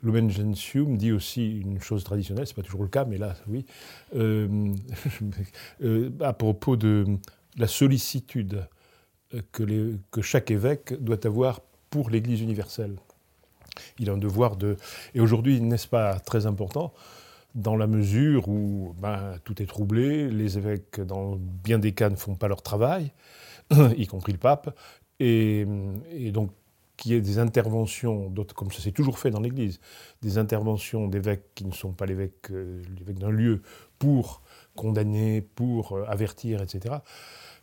Lumen 0.03 0.29
Gentium 0.29 0.97
dit 0.97 1.11
aussi 1.11 1.59
une 1.59 1.79
chose 1.81 2.03
traditionnelle, 2.03 2.45
c'est 2.45 2.55
pas 2.55 2.61
toujours 2.61 2.83
le 2.83 2.89
cas, 2.89 3.05
mais 3.05 3.17
là, 3.17 3.35
oui, 3.47 3.65
euh, 4.15 4.73
euh, 5.83 6.11
à 6.19 6.33
propos 6.33 6.75
de 6.75 7.05
la 7.57 7.67
sollicitude 7.67 8.67
que, 9.51 9.97
chaque 10.21 10.51
évêque 10.51 10.93
doit 11.01 11.25
avoir 11.25 11.61
pour 11.89 12.09
l'Église 12.09 12.41
universelle. 12.41 12.97
Il 13.97 14.09
a 14.09 14.13
un 14.13 14.17
devoir 14.17 14.55
de... 14.55 14.77
Et 15.15 15.21
aujourd'hui, 15.21 15.59
n'est-ce 15.61 15.87
pas 15.87 16.19
très 16.19 16.45
important 16.45 16.93
dans 17.55 17.75
la 17.75 17.87
mesure 17.87 18.47
où 18.47 18.95
ben, 18.99 19.35
tout 19.43 19.61
est 19.61 19.65
troublé, 19.65 20.29
les 20.29 20.57
évêques, 20.57 20.99
dans 21.01 21.35
bien 21.35 21.79
des 21.79 21.91
cas, 21.91 22.09
ne 22.09 22.15
font 22.15 22.35
pas 22.35 22.47
leur 22.47 22.61
travail, 22.61 23.11
y 23.97 24.07
compris 24.07 24.31
le 24.31 24.39
pape, 24.39 24.75
et, 25.19 25.65
donc 26.31 26.51
qu'il 27.03 27.11
y 27.11 27.15
ait 27.15 27.21
des 27.21 27.37
interventions, 27.37 28.33
comme 28.55 28.71
ça 28.71 28.81
s'est 28.81 28.93
toujours 28.93 29.19
fait 29.19 29.29
dans 29.29 29.41
l'Église, 29.41 29.81
des 30.21 30.37
interventions 30.37 31.09
d'évêques 31.09 31.53
qui 31.53 31.65
ne 31.65 31.73
sont 31.73 31.91
pas 31.91 32.05
l'évêque 32.05 32.49
euh, 32.51 32.81
d'un 33.09 33.29
lieu 33.29 33.61
pour 33.99 34.41
condamner, 34.77 35.41
pour 35.41 35.97
euh, 35.97 36.05
avertir, 36.07 36.61
etc. 36.61 36.95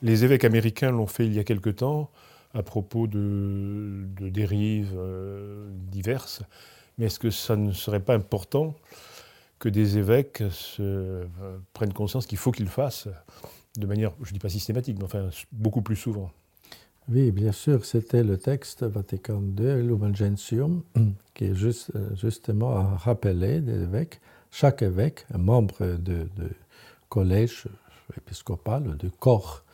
Les 0.03 0.25
évêques 0.25 0.45
américains 0.45 0.91
l'ont 0.91 1.07
fait 1.07 1.25
il 1.25 1.33
y 1.33 1.39
a 1.39 1.45
quelque 1.45 1.71
temps 1.71 2.11
à 2.53 2.63
propos 2.63 3.07
de, 3.07 4.05
dérives 4.19 4.93
euh, 4.95 5.71
diverses. 5.91 6.43
Mais 6.99 7.07
est-ce 7.07 7.19
que 7.19 7.31
ça 7.31 7.57
ne 7.57 7.73
serait 7.73 8.01
pas 8.01 8.15
important 8.15 8.75
que 9.59 9.71
des 9.71 9.97
évêques 9.97 10.43
prennent 11.73 11.95
conscience 11.95 12.27
qu'il 12.27 12.39
faut 12.39 12.53
qu'ils 12.53 12.69
fassent 12.69 13.09
de 13.77 13.87
manière, 13.87 14.13
je 14.23 14.31
ne 14.31 14.33
dis 14.35 14.39
pas 14.39 14.49
systématique, 14.51 14.99
mais 14.99 15.05
enfin 15.05 15.31
beaucoup 15.51 15.81
plus 15.81 15.97
souvent? 15.97 16.31
Oui, 17.11 17.33
bien 17.33 17.51
sûr, 17.51 17.85
c'était 17.85 18.23
le 18.23 18.39
texte 18.39 18.85
Vatican 18.85 19.43
II, 19.59 19.83
Lumen 19.83 20.15
Gentium, 20.15 20.83
qui 21.35 21.47
est 21.47 21.55
juste, 21.55 21.91
justement 22.15 22.77
à 22.77 22.97
rappeler 22.97 23.61
des 23.61 23.83
évêques. 23.83 24.21
Chaque 24.51 24.83
évêque, 24.83 25.27
un 25.35 25.39
membre 25.39 25.97
de, 25.97 26.29
collège 27.09 27.67
épiscopal, 28.17 28.97
du 28.97 29.11
corps, 29.11 29.65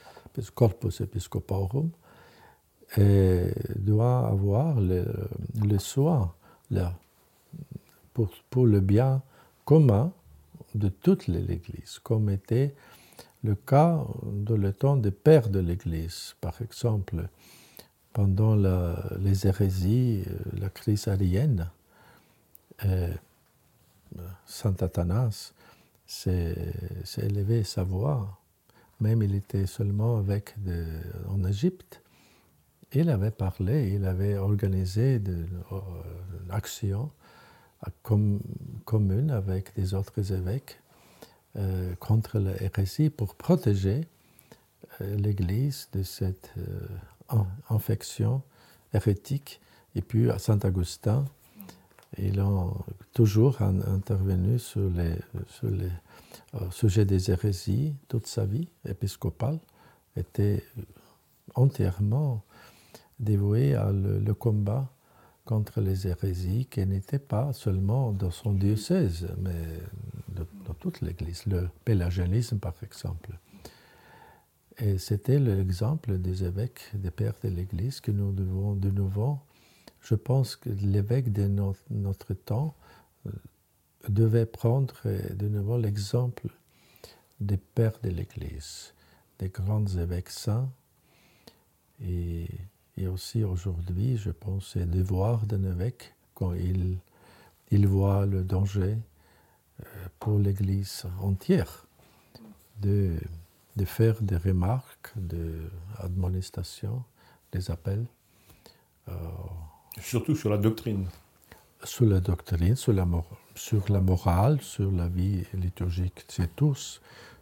corpus 0.54 1.00
episcoporum, 1.02 1.90
et 2.96 3.52
doit 3.74 4.28
avoir 4.28 4.80
le, 4.80 5.04
soin 5.78 6.32
pour, 8.14 8.30
pour, 8.48 8.66
le 8.66 8.80
bien 8.80 9.22
commun 9.64 10.12
de 10.74 10.88
toute 10.88 11.26
l'Église, 11.26 11.98
comme 12.02 12.30
était 12.30 12.74
le 13.44 13.54
cas 13.54 14.04
dans 14.24 14.56
le 14.56 14.72
temps 14.72 14.96
des 14.96 15.10
pères 15.10 15.48
de 15.48 15.60
l'Église. 15.60 16.34
Par 16.40 16.60
exemple, 16.62 17.28
pendant 18.12 18.56
les 19.18 19.46
hérésies, 19.46 20.24
euh, 20.26 20.58
la 20.58 20.70
crise 20.70 21.08
arienne, 21.08 21.70
euh, 22.84 23.12
Saint 24.46 24.74
Athanas 24.80 25.52
s'est 26.06 26.56
élevé 27.18 27.64
sa 27.64 27.82
voix, 27.82 28.38
même 29.00 29.22
il 29.22 29.34
était 29.34 29.66
seulement 29.66 30.16
avec 30.16 30.54
en 31.28 31.44
Égypte. 31.44 32.00
Il 32.92 33.10
avait 33.10 33.32
parlé, 33.32 33.92
il 33.92 34.06
avait 34.06 34.38
organisé 34.38 35.16
une 35.16 35.46
action 36.48 37.10
commune 38.84 39.30
avec 39.30 39.74
des 39.74 39.92
autres 39.92 40.32
évêques 40.32 40.80
euh, 41.58 41.94
contre 42.00 42.38
l'hérésie 42.38 43.08
pour 43.08 43.34
protéger 43.34 44.02
euh, 45.00 45.16
l'Église 45.16 45.88
de 45.92 46.02
cette 46.02 46.52
euh, 46.58 47.38
infection 47.70 48.42
hérétique. 48.92 49.60
Et 49.94 50.02
puis 50.02 50.30
à 50.30 50.38
Saint-Augustin, 50.38 51.24
ils 52.18 52.40
ont 52.40 52.74
toujours 53.14 53.62
intervenu 53.62 54.58
sur 54.58 54.88
les, 54.90 55.16
sur 55.48 55.70
les 55.70 55.90
sujets 56.70 57.04
des 57.04 57.30
hérésies 57.30 57.94
toute 58.08 58.26
sa 58.26 58.44
vie 58.44 58.68
épiscopale, 58.86 59.58
était 60.16 60.62
entièrement 61.54 62.42
dévoué 63.18 63.74
à 63.74 63.90
le, 63.92 64.34
combat 64.34 64.88
contre 65.44 65.80
les 65.80 66.06
hérésies 66.06 66.66
qui 66.66 66.84
n'étaient 66.86 67.18
pas 67.18 67.52
seulement 67.52 68.12
dans 68.12 68.30
son 68.30 68.52
diocèse, 68.52 69.28
mais 69.38 69.80
toute 70.78 71.00
l'Église, 71.00 71.46
le 71.46 71.68
pélagianisme 71.84 72.58
par 72.58 72.74
exemple. 72.82 73.38
Et 74.78 74.98
c'était 74.98 75.38
l'exemple 75.38 76.18
des 76.18 76.44
évêques, 76.44 76.90
des 76.94 77.10
pères 77.10 77.36
de 77.42 77.48
l'Église 77.48 78.00
que 78.00 78.10
nous 78.10 78.32
devons 78.32 78.74
de 78.74 78.90
nouveau. 78.90 79.38
Je 80.00 80.14
pense 80.14 80.56
que 80.56 80.68
l'évêque 80.68 81.32
de 81.32 81.46
notre, 81.46 82.34
temps 82.34 82.74
euh, 83.26 83.30
devait 84.08 84.46
prendre 84.46 84.94
de 85.04 85.48
nouveau 85.48 85.78
l'exemple 85.78 86.48
des 87.40 87.56
pères 87.56 87.98
de 88.02 88.10
l'Église, 88.10 88.92
des 89.38 89.48
grands 89.48 89.86
évêques 89.86 90.30
saints 90.30 90.70
et 92.02 92.48
aussi 93.06 93.44
aujourd'hui, 93.44 94.16
je 94.16 94.30
pense, 94.30 94.72
c'est 94.72 94.80
le 94.80 94.86
devoir 94.86 95.46
d'un 95.46 95.62
évêque 95.64 96.14
quand 96.34 96.52
il, 96.54 97.86
voit 97.86 98.26
le 98.26 98.42
danger 98.42 98.92
euh, 98.92 98.96
pour 100.18 100.38
l'Église 100.38 101.04
entière 101.20 101.86
de, 102.80 103.16
de 103.76 103.84
faire 103.84 104.20
des 104.22 104.36
remarques, 104.36 105.12
des 105.16 105.54
admonestations, 105.98 107.02
des 107.52 107.70
appels. 107.70 108.06
Euh, 109.08 109.12
Surtout 110.00 110.36
sur 110.36 110.50
la 110.50 110.58
doctrine. 110.58 111.06
Sur 111.84 112.06
la 112.06 112.20
doctrine, 112.20 112.76
sur 112.76 112.92
la, 112.92 113.06
sur 113.54 113.90
la 113.90 114.00
morale, 114.00 114.60
sur 114.60 114.90
la 114.90 115.08
vie 115.08 115.44
liturgique. 115.54 116.24
C'est 116.28 116.54
tous, 116.56 117.00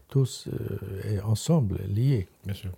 tous 0.09 0.49
euh, 0.49 1.21
ensemble 1.23 1.79
liés. 1.89 2.29
Bien 2.45 2.55
sûr 2.55 2.73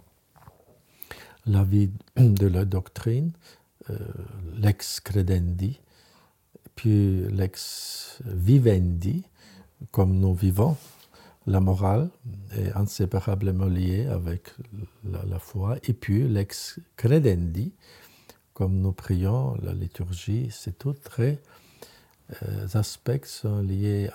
la 1.46 1.62
vie 1.64 1.90
de 2.16 2.46
la 2.46 2.64
doctrine, 2.64 3.32
euh, 3.90 3.96
l'ex 4.56 5.00
credendi, 5.00 5.80
puis 6.74 7.26
l'ex 7.30 8.18
vivendi, 8.24 9.24
comme 9.90 10.18
nous 10.18 10.34
vivons. 10.34 10.76
La 11.46 11.60
morale 11.60 12.10
est 12.56 12.72
inséparablement 12.72 13.66
liée 13.66 14.06
avec 14.06 14.52
la, 15.04 15.38
foi, 15.38 15.76
et 15.84 15.92
puis 15.92 16.26
l'ex 16.26 16.80
credendi, 16.96 17.72
comme 18.52 18.80
nous 18.80 18.92
prions, 18.92 19.56
la 19.62 19.72
liturgie, 19.72 20.48
c'est 20.50 20.76
tout 20.76 20.94
très 20.94 21.38
euh, 22.42 22.66
aspects 22.74 23.24
sont 23.24 23.60
liés 23.60 24.10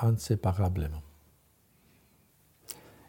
inséparablement. 0.00 1.02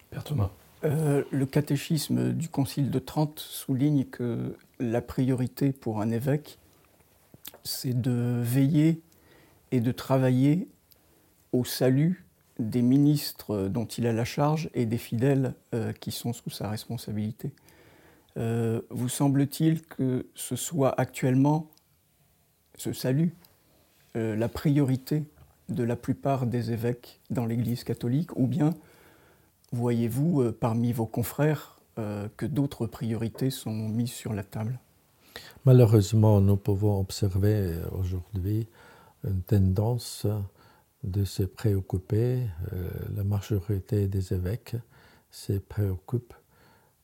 Père 0.10 0.24
Thomas. 0.24 0.50
Euh, 0.86 1.24
le 1.30 1.46
catéchisme 1.46 2.32
du 2.32 2.48
Concile 2.48 2.90
de 2.90 3.00
Trente 3.00 3.40
souligne 3.40 4.06
que 4.06 4.56
la 4.80 5.02
priorité 5.02 5.74
pour 5.74 6.00
un 6.00 6.10
évêque, 6.10 6.58
c'est 7.64 8.00
de 8.00 8.40
veiller 8.42 9.02
et 9.72 9.82
de 9.82 9.92
travailler 9.92 10.70
au 11.52 11.64
salut 11.66 12.26
des 12.58 12.82
ministres 12.82 13.68
dont 13.68 13.86
il 13.86 14.06
a 14.08 14.14
la 14.14 14.26
charge 14.26 14.70
et 14.74 14.86
des 14.86 14.98
fidèles 14.98 15.54
euh, 15.74 15.94
qui 15.94 16.12
sont 16.12 16.34
sous 16.34 16.50
sa 16.50 16.70
responsabilité. 16.70 17.52
Euh, 18.38 18.82
vous 18.90 19.10
semble-t-il 19.10 19.82
que 19.82 20.28
ce 20.36 20.56
soit 20.56 21.00
actuellement 21.00 21.68
ce 22.78 22.94
salut, 22.94 23.34
la 24.16 24.48
priorité 24.48 25.24
de 25.70 25.84
la 25.84 25.96
plupart 25.96 26.46
des 26.46 26.72
évêques 26.72 27.20
dans 27.30 27.46
l'Église 27.46 27.84
catholique, 27.84 28.36
ou 28.38 28.48
bien 28.48 28.74
voyez-vous 29.72 30.42
euh, 30.42 30.58
parmi 30.58 30.94
vos 30.94 31.06
confrères 31.06 31.80
euh, 31.98 32.28
que 32.38 32.46
d'autres 32.46 32.88
priorités 32.88 33.50
sont 33.50 33.72
mises 33.72 34.12
sur 34.12 34.34
la 34.34 34.44
table? 34.44 34.80
Malheureusement, 35.66 36.42
nous 36.42 36.58
pouvons 36.58 37.00
observer 37.00 37.54
euh, 37.54 37.82
aujourd'hui 37.92 38.68
une 39.24 39.42
tendance 39.42 40.26
de 41.04 41.24
se 41.24 41.44
préoccuper. 41.44 42.44
la 43.16 43.24
majorité 43.24 44.08
des 44.08 44.34
évêques 44.34 44.76
se 45.32 45.54
préoccupent 45.54 46.34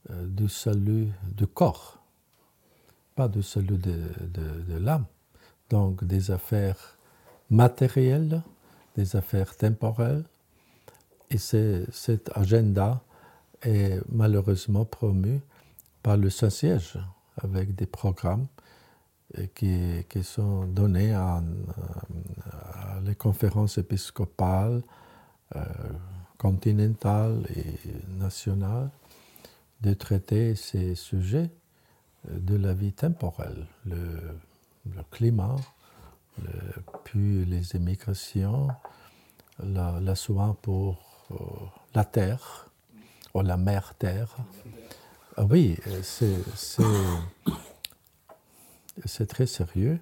du 0.10 0.50
salut 0.50 1.10
du 1.32 1.48
corps, 1.48 2.04
pas 3.16 3.28
du 3.28 3.42
salut 3.42 3.78
de, 3.78 3.98
de 4.68 4.78
l'âme. 4.78 5.06
Donc 5.70 6.04
des 6.04 6.32
affaires 6.32 6.98
matérielles, 7.50 8.42
des 8.96 9.16
affaires 9.16 9.56
temporelles, 9.56 10.26
et 11.32 11.38
cet 11.38 12.32
agenda 12.36 13.02
est 13.62 14.00
malheureusement 14.10 14.86
promu 14.86 15.42
par 16.04 16.18
le 16.18 16.30
Saint-Siège 16.30 17.00
avec 17.38 17.76
des 17.76 17.88
programmes 17.88 18.48
euh, 18.48 18.55
qui, 19.56 20.06
qui 20.10 20.24
sont 20.24 20.66
donnés 20.66 21.14
à, 21.14 21.42
les 23.04 23.16
conférences 23.16 23.78
épiscopales, 23.78 24.82
euh, 25.56 25.64
continentales 26.38 27.46
et 27.56 28.18
nationales 28.18 28.90
de 29.82 29.94
traiter 29.94 30.56
ces 30.56 30.96
sujets 30.96 31.52
euh, 32.30 32.40
de 32.40 32.56
la 32.56 32.74
vie 32.74 32.94
temporelle, 32.94 33.68
le, 33.86 34.00
le 34.96 35.04
climat, 35.12 35.56
puis 37.04 37.46
les 37.46 37.76
immigrations, 37.76 38.68
la, 39.64 40.16
soin 40.16 40.56
pour 40.62 41.26
euh, 41.32 41.36
la 41.94 42.04
terre, 42.04 42.70
ou 43.34 43.42
la 43.42 43.58
mer 43.58 43.94
terre. 43.96 44.36
Ah 45.38 45.46
oui, 45.46 45.78
c'est 46.02 46.34
très 49.28 49.46
sérieux. 49.46 50.00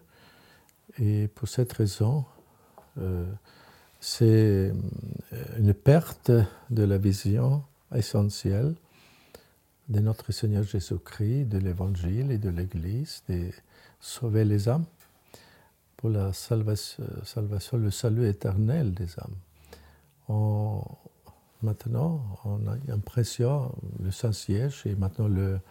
Et 1.00 1.28
pour 1.28 1.48
cette 1.48 1.74
raison, 1.74 2.26
euh, 3.00 3.26
c'est 4.00 4.74
une 5.58 5.74
perte 5.74 6.32
de 6.70 6.84
la 6.84 6.98
vision 6.98 7.64
essentielle 7.96 8.76
de 9.90 10.00
notre 10.00 10.32
Seigneur 10.32 10.64
Jésus-Christ, 10.64 11.46
de 11.46 11.58
l'Évangile 11.58 12.32
et 12.32 12.38
de 12.38 12.50
l'Église, 12.50 13.24
de 13.30 13.50
sauver 14.00 14.46
les 14.46 14.70
âmes 14.70 14.86
pour 15.98 16.10
la 16.10 16.34
salvation, 16.34 17.04
salvation 17.24 17.78
le 17.78 17.92
salut 17.92 18.28
éternel 18.28 18.94
des 18.94 19.08
âmes. 19.20 19.36
Maintenant, 21.64 22.22
on 22.44 22.68
a 22.68 22.76
l'impression, 22.88 23.74
le 24.04 24.12
Saint-Siège 24.12 24.84
et 24.86 24.96
maintenant 24.96 25.30
le, 25.30 25.62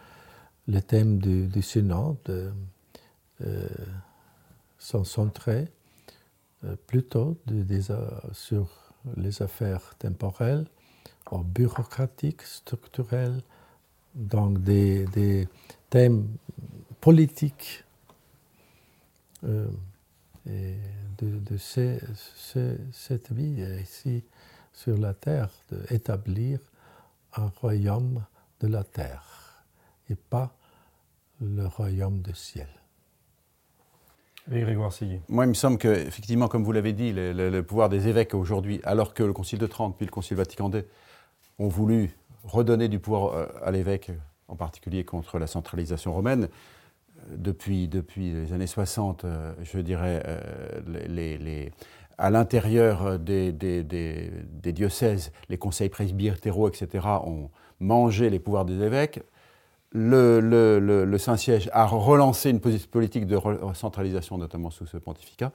les 0.67 0.81
thèmes 0.81 1.19
du, 1.19 1.45
du 1.45 1.61
synode 1.61 2.17
euh, 2.29 2.49
euh, 2.49 2.51
sont 4.77 5.03
centrés 5.03 5.67
euh, 6.65 6.75
plutôt 6.87 7.37
sur 8.31 8.69
les 9.17 9.41
affaires 9.41 9.95
temporelles, 9.97 10.65
bureaucratiques, 11.45 12.43
structurelles, 12.43 13.41
donc 14.13 14.61
des, 14.61 15.47
thèmes 15.89 16.27
politiques 17.01 17.83
de 19.41 19.69
cette 21.57 23.31
vie 23.31 23.65
ici 23.81 24.23
sur 24.71 24.97
la 24.97 25.13
terre, 25.13 25.49
d'établir 25.89 26.59
un 27.35 27.47
royaume 27.47 28.23
de 28.59 28.67
la 28.67 28.83
terre 28.83 29.63
et 30.09 30.15
pas 30.15 30.55
le 31.41 31.65
royaume 31.65 32.21
du 32.21 32.35
ciel. 32.35 32.69
Moi, 35.29 35.45
il 35.45 35.49
me 35.49 35.53
semble 35.53 35.77
que, 35.77 35.87
effectivement, 35.87 36.47
comme 36.47 36.63
vous 36.63 36.71
l'avez 36.71 36.93
dit, 36.93 37.13
le, 37.13 37.61
pouvoir 37.61 37.89
des 37.89 38.07
évêques 38.07 38.33
aujourd'hui, 38.33 38.81
alors 38.83 39.13
que 39.13 39.23
le 39.23 39.33
Concile 39.33 39.59
de 39.59 39.67
Trente 39.67 39.95
puis 39.95 40.05
le 40.05 40.11
Concile 40.11 40.37
Vatican 40.37 40.69
II 40.71 40.83
ont 41.59 41.69
voulu 41.69 42.15
redonner 42.43 42.89
du 42.89 42.99
pouvoir 42.99 43.33
euh, 43.33 43.45
à 43.63 43.71
l'évêque, 43.71 44.11
en 44.49 44.55
particulier 44.55 45.05
contre 45.05 45.39
la 45.39 45.47
centralisation 45.47 46.13
romaine, 46.13 46.49
euh, 46.49 47.35
depuis, 47.37 47.87
depuis 47.87 48.33
les 48.33 48.51
années 48.51 48.67
60, 48.67 49.23
euh, 49.23 49.53
je 49.61 49.79
dirais, 49.79 50.21
à 52.17 52.29
l'intérieur 52.29 53.17
des, 53.17 53.53
des, 53.53 54.73
diocèses, 54.73 55.31
les 55.47 55.57
conseils 55.57 55.89
presbytéraux, 55.89 56.67
etc., 56.67 57.07
ont 57.25 57.49
mangé 57.79 58.29
les 58.29 58.39
pouvoirs 58.39 58.65
des 58.65 58.81
évêques 58.81 59.21
le, 59.93 61.17
Saint-Siège 61.17 61.69
a 61.71 61.85
relancé 61.85 62.49
une 62.49 62.59
politique 62.59 63.25
de 63.25 63.39
centralisation, 63.73 64.37
notamment 64.37 64.69
sous 64.69 64.85
ce 64.85 64.97
pontificat. 64.97 65.51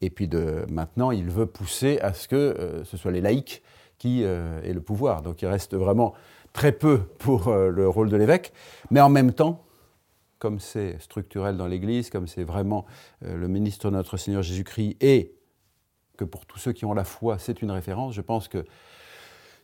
Et 0.00 0.10
puis 0.10 0.28
de, 0.28 0.66
maintenant, 0.70 1.10
il 1.10 1.30
veut 1.30 1.46
pousser 1.46 1.98
à 2.00 2.12
ce 2.12 2.28
que 2.28 2.36
euh, 2.36 2.84
ce 2.84 2.96
soit 2.96 3.10
les 3.10 3.20
laïcs 3.20 3.62
qui 3.98 4.22
euh, 4.24 4.62
aient 4.62 4.72
le 4.72 4.80
pouvoir. 4.80 5.22
Donc 5.22 5.42
il 5.42 5.46
reste 5.46 5.74
vraiment 5.74 6.14
très 6.52 6.72
peu 6.72 6.98
pour 7.18 7.48
euh, 7.48 7.70
le 7.70 7.88
rôle 7.88 8.10
de 8.10 8.16
l'évêque. 8.16 8.52
Mais 8.90 9.00
en 9.00 9.08
même 9.08 9.32
temps, 9.32 9.64
comme 10.38 10.60
c'est 10.60 11.00
structurel 11.00 11.56
dans 11.56 11.66
l'Église, 11.66 12.10
comme 12.10 12.28
c'est 12.28 12.44
vraiment 12.44 12.86
le 13.22 13.48
ministre 13.48 13.90
de 13.90 13.96
notre 13.96 14.16
Seigneur 14.16 14.42
Jésus-Christ 14.42 14.96
et 15.00 15.34
que 16.16 16.24
pour 16.24 16.46
tous 16.46 16.60
ceux 16.60 16.72
qui 16.72 16.84
ont 16.84 16.94
la 16.94 17.02
foi, 17.02 17.38
c'est 17.38 17.60
une 17.60 17.72
référence, 17.72 18.14
je 18.14 18.20
pense 18.20 18.46
que 18.46 18.64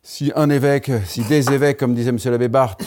si 0.03 0.33
un 0.35 0.51
évêque, 0.51 0.91
si 1.05 1.23
des 1.23 1.53
évêques, 1.53 1.79
comme 1.79 1.95
disait 1.95 2.11
M. 2.11 2.19
l'abbé 2.25 2.49
Barthes, 2.49 2.85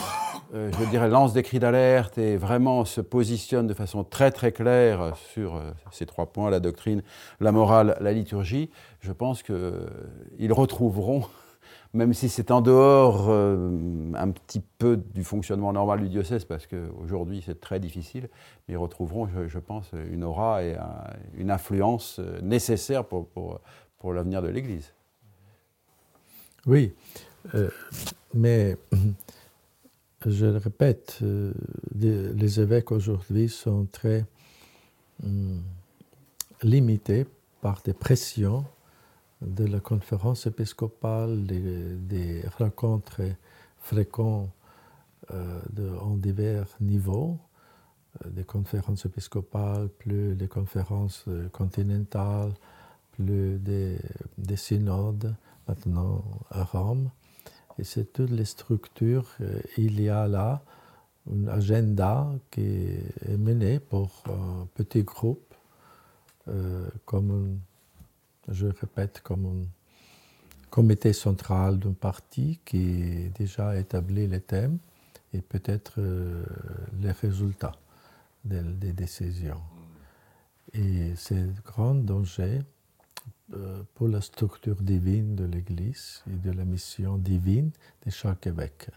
euh, 0.53 0.71
je 0.79 0.89
dirais, 0.89 1.09
lance 1.09 1.33
des 1.33 1.43
cris 1.43 1.59
d'alerte 1.59 2.17
et 2.17 2.37
vraiment 2.37 2.85
se 2.85 3.01
positionne 3.01 3.67
de 3.67 3.73
façon 3.73 4.05
très 4.05 4.31
très 4.31 4.53
claire 4.53 5.13
sur 5.33 5.55
euh, 5.55 5.71
ces 5.91 6.05
trois 6.05 6.27
points, 6.27 6.49
la 6.49 6.61
doctrine, 6.61 7.01
la 7.41 7.51
morale, 7.51 7.97
la 7.99 8.13
liturgie, 8.13 8.69
je 9.01 9.11
pense 9.11 9.43
qu'ils 9.43 9.55
euh, 9.55 10.53
retrouveront, 10.53 11.25
même 11.93 12.13
si 12.13 12.29
c'est 12.29 12.49
en 12.51 12.61
dehors 12.61 13.29
un 13.29 14.31
petit 14.31 14.61
peu 14.77 14.95
du 14.95 15.23
fonctionnement 15.23 15.73
normal 15.73 15.99
du 15.99 16.09
diocèse, 16.09 16.45
parce 16.45 16.65
qu'aujourd'hui 16.65 17.43
c'est 17.45 17.59
très 17.59 17.79
difficile, 17.79 18.29
mais 18.67 18.75
ils 18.75 18.77
retrouveront, 18.77 19.27
je, 19.47 19.59
pense, 19.59 19.91
une 20.11 20.23
aura 20.23 20.63
et 20.63 20.77
une 21.35 21.51
influence 21.51 22.19
nécessaire 22.41 23.03
pour 23.03 24.13
l'avenir 24.13 24.41
de 24.41 24.49
l'Église. 24.49 24.93
Oui, 26.65 26.93
mais 28.33 28.77
je 30.25 30.45
le 30.45 30.57
répète, 30.57 31.19
euh, 31.21 31.53
les 31.93 32.59
évêques 32.59 32.91
aujourd'hui 32.91 33.49
sont 33.49 33.85
très 33.91 34.25
hum, 35.23 35.61
limités 36.63 37.27
par 37.61 37.81
des 37.83 37.93
pressions 37.93 38.65
de 39.41 39.65
la 39.65 39.79
conférence 39.79 40.47
épiscopale, 40.47 41.45
des, 41.45 42.41
rencontres 42.57 43.21
fréquentes 43.79 44.49
euh, 45.31 45.97
en 45.99 46.15
divers 46.15 46.67
niveaux, 46.81 47.37
euh, 48.25 48.29
des 48.29 48.43
conférences 48.43 49.05
épiscopales, 49.05 49.89
plus 49.89 50.35
des 50.35 50.47
conférences 50.47 51.25
continentales, 51.51 52.53
plus 53.11 53.59
des 53.59 53.99
synodes, 54.55 55.35
maintenant 55.67 56.23
à 56.49 56.63
Rome. 56.63 57.11
Et 57.79 57.83
c'est 57.83 58.11
toutes 58.13 58.31
les 58.31 58.45
structures. 58.45 59.27
Euh, 59.41 59.59
il 59.77 60.01
y 60.01 60.09
a 60.09 60.27
là 60.27 60.61
un 61.31 61.47
agenda 61.47 62.31
qui 62.49 62.61
est 62.61 63.37
mené 63.37 63.79
pour 63.79 64.23
un 64.27 64.67
petit 64.75 65.03
groupe, 65.03 65.53
euh, 66.47 66.87
comme 67.05 67.59
je 68.47 68.67
répète, 68.67 69.21
comme 69.21 69.45
un 69.45 69.65
comité 70.69 71.13
central 71.13 71.79
d'un 71.79 71.93
parti 71.93 72.59
qui 72.65 73.29
déjà 73.37 73.77
établi 73.77 74.27
les 74.27 74.41
thèmes 74.41 74.77
et 75.33 75.41
peut-être 75.41 75.95
euh, 75.97 76.43
les 77.01 77.11
résultats 77.11 77.75
des, 78.43 78.61
des 78.61 78.93
décisions. 78.93 79.61
Et 80.73 81.13
c'est 81.15 81.39
un 81.39 81.53
grand 81.65 81.95
danger 81.95 82.61
pour 83.93 84.07
la 84.07 84.21
structure 84.21 84.81
divine 84.81 85.35
de 85.35 85.45
l'Église 85.45 86.23
et 86.29 86.37
de 86.37 86.51
la 86.51 86.65
mission 86.65 87.17
divine 87.17 87.71
de 88.05 88.11
chaque 88.11 88.45
évêque. 88.47 88.89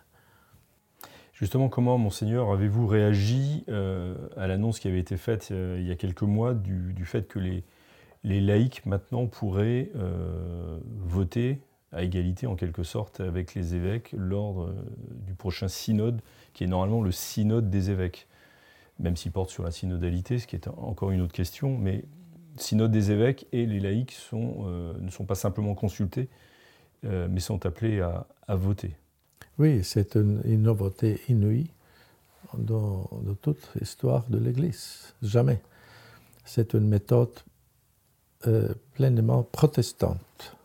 Justement, 1.40 1.70
comment, 1.70 1.96
monseigneur, 1.96 2.52
avez-vous 2.52 2.86
réagi 2.86 3.64
euh, 3.70 4.14
à 4.36 4.46
l'annonce 4.46 4.78
qui 4.78 4.88
avait 4.88 4.98
été 4.98 5.16
faite 5.16 5.48
euh, 5.52 5.78
il 5.80 5.86
y 5.86 5.90
a 5.90 5.96
quelques 5.96 6.20
mois 6.20 6.52
du, 6.52 6.94
fait 7.06 7.26
que 7.26 7.38
les, 7.38 7.64
les, 8.24 8.42
laïcs 8.42 8.84
maintenant 8.84 9.26
pourraient 9.26 9.90
voter 10.98 11.62
à 11.92 12.02
égalité 12.02 12.46
en 12.46 12.56
quelque 12.56 12.82
sorte 12.82 13.20
avec 13.20 13.54
les 13.54 13.74
évêques 13.74 14.12
lors 14.12 14.70
du 15.26 15.32
prochain 15.32 15.68
synode, 15.68 16.20
qui 16.52 16.64
est 16.64 16.66
normalement 16.66 17.00
le 17.00 17.10
synode 17.10 17.70
des 17.70 17.90
évêques, 17.90 18.28
même 18.98 19.16
s'il 19.16 19.32
porte 19.32 19.48
sur 19.48 19.62
la 19.62 19.70
synodalité, 19.70 20.38
ce 20.38 20.46
qui 20.46 20.56
est 20.56 20.68
encore 20.68 21.10
une 21.10 21.22
autre 21.22 21.32
question, 21.32 21.78
mais 21.78 22.04
synode 22.56 22.90
des 22.90 23.10
évêques 23.10 23.46
et 23.52 23.66
les 23.66 23.80
laïcs 23.80 24.16
euh, 24.32 24.94
ne 24.98 25.10
sont 25.10 25.24
pas 25.24 25.34
simplement 25.34 25.74
consultés, 25.74 26.28
euh, 27.04 27.28
mais 27.30 27.40
sont 27.40 27.64
appelés 27.66 28.00
à, 28.00 28.26
voter. 28.56 28.96
Oui, 29.58 29.84
c'est 29.84 30.16
une, 30.16 30.42
nouveauté 30.44 31.20
inouïe 31.28 31.70
dans, 32.58 33.08
toute 33.42 33.70
l'histoire 33.78 34.24
de 34.28 34.38
l'Église. 34.38 35.14
Jamais. 35.22 35.60
C'est 36.44 36.74
une 36.74 36.88
méthode 36.88 37.30
euh, 38.48 38.74
pleinement 38.94 39.44
protestante 39.44 40.56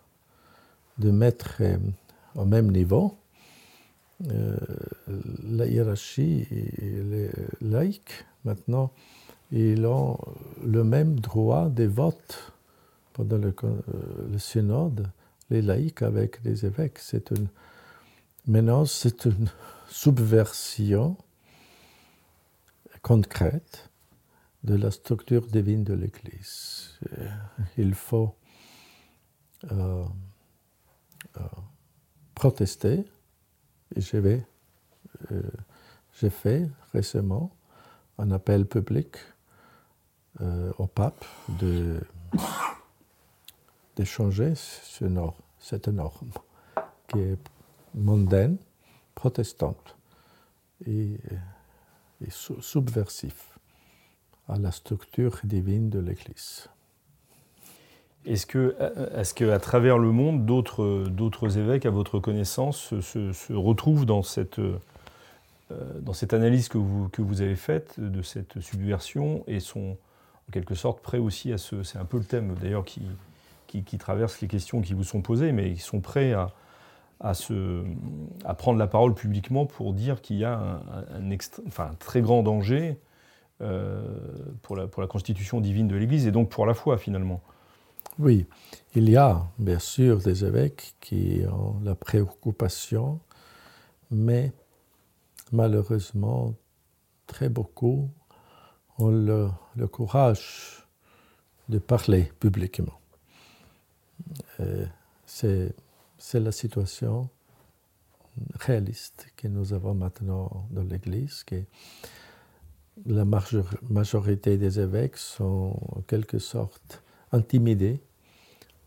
de 0.98 1.12
mettre 1.12 1.62
au 2.34 2.46
même 2.46 2.72
niveau 2.72 3.16
la 5.44 5.68
hiérarchie 5.68 6.48
et 6.50 7.04
les 7.04 7.30
laïcs. 7.62 8.26
Maintenant, 8.46 8.92
ils 9.52 9.86
ont 9.86 10.18
le 10.64 10.84
même 10.84 11.20
droit 11.20 11.70
de 11.70 11.86
vote 11.86 12.54
pendant 13.14 13.38
le, 13.38 13.56
euh, 13.64 14.38
synode, 14.38 15.10
les 15.50 15.62
laïcs 15.62 16.02
avec 16.02 16.44
les 16.44 16.66
évêques. 16.66 17.00
C'est 17.00 17.32
une, 17.32 17.48
maintenant, 18.48 18.86
c'est 18.86 19.26
une 19.26 19.50
subversion 19.88 21.16
concrète 23.02 23.90
de 24.64 24.76
la 24.76 24.92
structure 24.92 25.46
divine 25.48 25.84
de 25.84 25.94
l'Église. 25.94 27.00
Euh, 27.18 27.30
il 27.78 27.94
faut 27.94 28.36
euh, 29.72 30.04
protester, 32.34 33.06
et 33.96 34.02
j'ai 34.02 34.44
fait 36.30 36.68
récemment 36.94 37.56
un 38.18 38.32
appel 38.32 38.66
public 38.66 39.16
euh, 40.42 40.72
au 40.78 40.88
pape 40.88 41.26
de 41.60 42.02
d'échanger 43.96 44.54
ce 44.56 45.06
cette 45.60 45.88
norme 45.88 46.30
qui 47.08 47.20
est 47.20 47.38
mondaine, 47.94 48.58
protestante 49.16 49.96
et, 50.86 51.18
et 52.22 52.30
subversive 52.30 53.42
à 54.50 54.58
la 54.58 54.72
structure 54.72 55.40
divine 55.44 55.90
de 55.90 56.00
l'Église. 56.00 56.68
Est-ce 58.26 58.46
que, 58.46 58.76
est 59.16 59.34
que, 59.36 59.50
à 59.52 59.60
travers 59.60 59.98
le 59.98 60.12
monde, 60.12 60.46
d'autres, 60.46 61.58
évêques, 61.58 61.86
à 61.86 61.92
votre 61.92 62.20
connaissance, 62.20 63.00
se, 63.00 63.32
se 63.32 63.54
retrouvent 63.54 64.06
dans 64.06 64.24
cette, 64.24 64.60
euh, 64.60 64.80
dans 66.02 66.14
cette 66.14 66.34
analyse 66.34 66.68
que 66.68 66.80
vous, 66.80 67.08
que 67.10 67.22
vous 67.22 67.42
avez 67.42 67.56
faite 67.56 68.00
de 68.00 68.22
cette 68.24 68.60
subversion 68.62 69.44
et 69.48 69.60
sont, 69.60 69.98
en 70.48 70.52
quelque 70.52 70.76
sorte 70.76 71.02
prêts 71.02 71.18
aussi 71.18 71.52
à 71.54 71.58
ce. 71.58 71.84
C'est 71.84 71.98
un 71.98 72.06
peu 72.06 72.18
le 72.18 72.26
thème 72.26 72.56
d'ailleurs 72.62 72.86
qui, 72.86 73.02
traverse 73.98 74.40
les 74.42 74.48
questions 74.48 74.82
qui 74.82 74.94
vous 74.94 75.04
sont 75.04 75.22
posées, 75.22 75.52
mais 75.52 75.70
ils 75.70 75.80
sont 75.80 76.00
prêts 76.00 76.34
à, 76.34 76.54
prendre 78.58 78.80
la 78.80 78.88
parole 78.88 79.14
publiquement 79.14 79.66
pour 79.66 79.94
dire 79.94 80.22
qu'il 80.22 80.38
y 80.38 80.46
a 80.46 80.82
un, 81.14 81.96
très 82.00 82.22
grand 82.22 82.44
danger 82.44 82.98
euh, 83.62 84.18
pour 84.62 84.78
la 84.78 85.08
constitution 85.08 85.62
divine 85.62 85.88
de 85.88 85.96
l'Église 85.96 86.28
et 86.28 86.32
donc 86.32 86.50
pour 86.50 86.66
la 86.66 86.74
foi 86.74 86.98
finalement. 86.98 87.42
Oui, 88.18 88.48
il 88.96 89.10
y 89.10 89.18
a 89.18 89.46
bien 89.60 89.80
sûr 89.80 90.20
des 90.20 90.46
évêques 90.46 90.96
qui 91.02 91.42
ont 91.52 91.76
la 91.84 91.96
préoccupation, 91.96 93.20
mais 94.10 94.54
malheureusement, 95.52 96.54
très 97.28 97.50
beaucoup 97.50 98.10
ont 98.98 99.10
le, 99.10 99.88
courage 99.88 100.88
de 101.70 101.80
parler 101.80 102.32
publiquement. 102.40 103.00
Euh, 104.60 104.86
c'est 105.26 105.74
la 106.34 106.52
situation 106.52 107.30
réaliste 108.60 109.28
que 109.36 109.48
nous 109.48 109.74
avons 109.74 109.94
maintenant 109.94 110.68
dans 110.72 110.84
l'Église, 110.84 111.44
que 111.44 111.64
la 113.06 113.26
majorité 113.26 114.58
des 114.58 114.80
évêques 114.80 115.18
sont 115.18 115.78
en 115.92 116.02
quelque 116.02 116.40
sorte 116.40 117.04
intimidés 117.32 118.02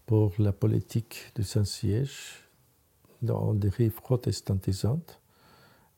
pour 0.07 0.33
la 0.39 0.53
politique 0.53 1.33
du 1.35 1.43
Saint-Siège 1.43 2.49
dans 3.21 3.53
des 3.53 3.69
rives 3.69 4.01
protestantisantes 4.01 5.21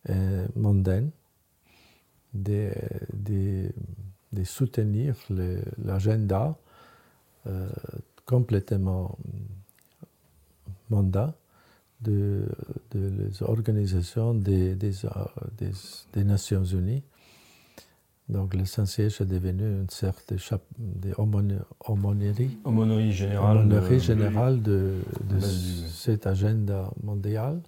et 0.08 0.44
mondaines 0.56 1.12
de, 2.34 3.72
soutenir 4.44 5.16
l'agenda 5.84 6.56
euh, 7.46 7.68
complètement 8.26 9.18
mandat 10.90 11.34
de, 12.02 12.46
l'organisation 13.40 14.34
des, 14.34 14.74
des, 14.74 16.24
Nations 16.24 16.64
Unies. 16.64 17.02
Donc 18.28 18.54
le 18.54 18.64
Saint-Siège 18.64 19.20
est 19.20 19.26
devenu 19.26 19.64
une 19.64 19.90
sorte 19.90 20.32
de 20.32 20.38
aumônerie, 21.18 22.56
générale, 24.00 24.62
de, 24.62 24.94
cet 25.88 26.26
agenda 26.26 26.90
mondial, 27.02 27.60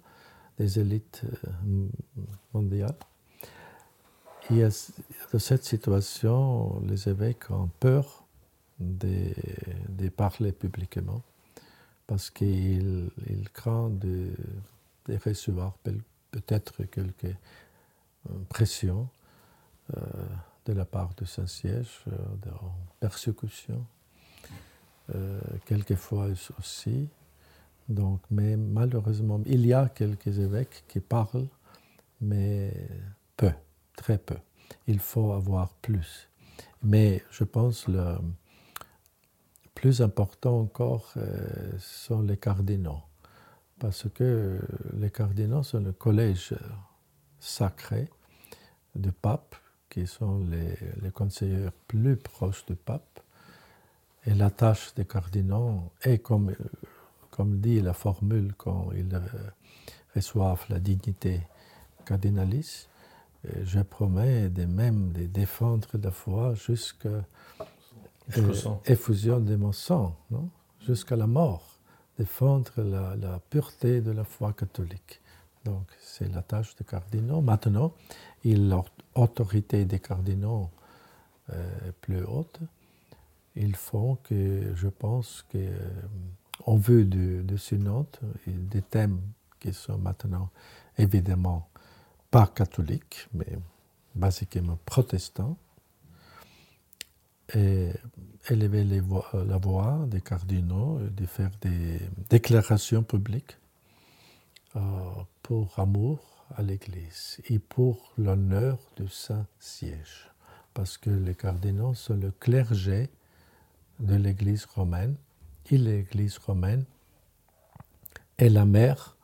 des 0.57 0.79
élites 0.79 1.23
euh, 4.51 4.53
mondiales. 4.53 4.71
Et 4.71 5.31
dans 5.31 5.39
cette 5.39 5.63
situation, 5.63 6.81
les 6.87 7.09
évêques 7.09 7.49
ont 7.51 7.69
peur 7.79 8.25
de, 8.79 10.09
parler 10.09 10.51
publiquement 10.51 11.21
parce 12.07 12.29
qu'il 12.29 13.09
craint 13.53 13.89
de, 13.89 14.31
recevoir 15.25 15.73
peut-être 16.31 16.83
quelques 16.83 17.35
euh, 18.29 18.33
pressions 18.49 19.09
euh, 19.95 19.99
de 20.65 20.73
la 20.73 20.85
part 20.85 21.13
de 21.15 21.25
Saint-Siège, 21.25 22.03
euh, 22.07 22.11
de 22.41 22.51
persécution, 22.99 23.85
quelquefois 25.65 26.29
aussi. 26.57 27.09
Donc, 27.89 28.21
mais 28.31 28.55
malheureusement, 28.55 29.41
il 29.45 29.65
y 29.65 29.73
a 29.73 29.89
quelques 29.89 30.39
évêques 30.39 30.85
qui 30.87 31.01
parlent, 31.01 31.49
mais 32.21 32.73
peu, 33.35 33.51
très 33.95 34.17
peu. 34.17 34.37
Il 34.87 34.99
faut 34.99 35.33
avoir 35.33 35.73
plus. 35.75 36.29
Mais 36.81 37.23
je 37.31 37.43
pense 37.43 37.87
le, 37.87 38.17
plus 39.83 40.01
important 40.01 40.61
encore 40.61 41.11
euh, 41.17 41.71
sont 41.77 42.21
les 42.21 42.37
cardinaux, 42.37 43.01
parce 43.79 44.07
que 44.13 44.59
les 44.93 45.09
cardinaux 45.09 45.63
sont 45.63 45.81
le 45.81 45.91
collège 45.91 46.55
sacré 47.39 48.09
du 48.95 49.11
pape, 49.11 49.55
qui 49.89 50.07
sont 50.07 50.39
les, 50.49 51.11
conseillers 51.11 51.67
plus 51.87 52.15
proches 52.15 52.65
du 52.65 52.75
pape. 52.75 53.19
Et 54.25 54.33
la 54.33 54.49
tâche 54.49 54.93
des 54.95 55.05
cardinaux 55.05 55.91
est, 56.01 56.19
comme, 56.19 56.55
dit 57.59 57.81
la 57.81 57.93
formule 57.93 58.53
quand 58.57 58.89
ils 58.95 59.21
reçoivent 60.15 60.65
la 60.69 60.79
dignité 60.79 61.41
cardinalice, 62.05 62.87
je 63.63 63.79
promets 63.81 64.49
de 64.49 64.65
même 64.65 65.11
de 65.11 65.25
défendre 65.25 65.89
la 66.01 66.11
foi 66.11 66.53
jusqu'à 66.55 67.25
effusion 68.85 69.39
de 69.39 69.55
mon 69.55 69.71
sang, 69.71 70.15
jusqu'à 70.79 71.15
la 71.15 71.27
mort, 71.27 71.79
défendre 72.17 72.71
la, 72.81 73.39
pureté 73.49 74.01
de 74.01 74.11
la 74.11 74.23
foi 74.23 74.53
catholique. 74.53 75.21
Donc, 75.65 75.87
c'est 75.99 76.31
la 76.33 76.41
tâche 76.41 76.75
des 76.75 76.83
cardinaux. 76.83 77.41
Maintenant, 77.41 77.93
l'autorité 78.45 79.85
des 79.85 79.99
cardinaux 79.99 80.69
est 81.49 81.55
euh, 81.55 81.91
plus 82.01 82.23
haute. 82.23 82.59
Ils 83.55 83.75
font 83.75 84.17
que, 84.23 84.73
je 84.75 84.87
pense 84.87 85.45
que, 85.49 85.69
en 86.65 86.75
vue 86.75 87.05
de, 87.05 87.41
de 87.43 87.57
synode, 87.57 88.07
et 88.47 88.51
des 88.51 88.81
thèmes 88.81 89.21
qui 89.59 89.73
sont 89.73 89.97
maintenant 89.97 90.49
évidemment 90.97 91.69
pas 92.33 92.47
catholiques, 92.47 93.27
mais 93.35 93.59
basiquement 94.15 94.79
protestants, 94.85 95.55
et 97.53 97.91
élever 98.49 98.83
la 98.83 99.57
voix 99.57 100.05
des 100.07 100.21
cardinaux, 100.21 100.97
de 100.99 101.27
faire 101.27 101.51
des 101.61 101.99
déclarations 102.31 103.03
publiques 103.03 103.55
euh, 104.75 104.79
pour 105.43 105.77
amour 105.79 106.47
à 106.55 106.63
l'Église 106.63 107.39
et 107.49 107.59
pour 107.59 108.11
l'honneur 108.17 108.79
du 108.97 109.07
Saint-Siège. 109.07 110.31
Parce 110.73 110.97
que 110.97 111.11
les 111.11 111.35
cardinaux 111.35 111.93
sont 111.93 112.15
le 112.15 112.31
clergé 112.31 113.11
de 113.99 114.15
l'Église 114.15 114.65
romaine 114.65 115.15
et 115.69 115.77
l'Église 115.77 116.39
romaine 116.39 116.85
est 118.39 118.49
la 118.49 118.65
mère 118.65 119.17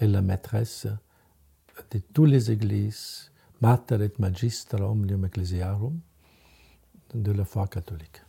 et 0.00 0.08
la 0.08 0.22
maîtresse 0.22 0.88
de 1.90 2.00
toutes 2.12 2.30
les 2.30 2.50
églises, 2.50 3.30
Mater 3.60 4.02
et 4.02 4.12
Magistra 4.18 4.88
Omnium 4.90 5.24
Ecclesiarum, 5.24 5.98
de 7.14 7.32
la 7.32 7.44
foi 7.44 7.66
catholique. 7.66 8.22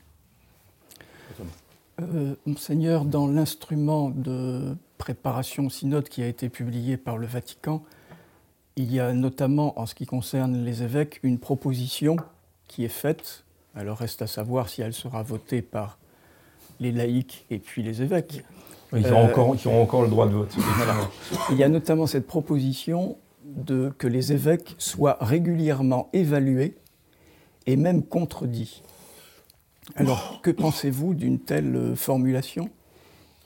Euh, 2.01 2.35
Monseigneur, 2.45 3.05
dans 3.05 3.27
l'instrument 3.27 4.09
de 4.09 4.75
préparation 4.97 5.65
au 5.65 5.69
synode 5.69 6.07
qui 6.07 6.23
a 6.23 6.27
été 6.27 6.49
publié 6.49 6.97
par 6.97 7.17
le 7.17 7.27
Vatican, 7.27 7.83
il 8.75 8.93
y 8.93 8.99
a 8.99 9.13
notamment, 9.13 9.77
en 9.79 9.85
ce 9.85 9.95
qui 9.95 10.05
concerne 10.05 10.63
les 10.63 10.83
évêques, 10.83 11.19
une 11.23 11.39
proposition 11.39 12.15
qui 12.67 12.85
est 12.85 12.87
faite. 12.87 13.43
Alors 13.75 13.97
reste 13.97 14.21
à 14.21 14.27
savoir 14.27 14.69
si 14.69 14.81
elle 14.81 14.93
sera 14.93 15.23
votée 15.23 15.61
par 15.61 15.97
les 16.79 16.91
laïcs 16.91 17.45
et 17.49 17.59
puis 17.59 17.83
les 17.83 18.01
évêques. 18.01 18.43
Ils, 18.93 19.05
ont 19.07 19.19
euh, 19.19 19.25
encore, 19.25 19.49
auront 19.49 19.83
encore 19.83 20.01
le 20.01 20.07
droit 20.07 20.27
de 20.27 20.31
vote. 20.31 20.55
Il 21.51 21.57
y 21.57 21.63
a 21.63 21.69
notamment 21.69 22.07
cette 22.07 22.25
proposition 22.25 23.17
que 23.97 24.07
les 24.07 24.31
évêques 24.31 24.75
soient 24.77 25.17
régulièrement 25.21 26.09
évalués 26.13 26.77
et 27.65 27.75
même 27.75 28.03
contredit. 28.03 28.83
Alors, 29.95 30.39
que 30.41 30.51
pensez-vous 30.51 31.13
d'une 31.13 31.39
telle 31.39 31.75
euh, 31.75 31.95
formulation 31.95 32.69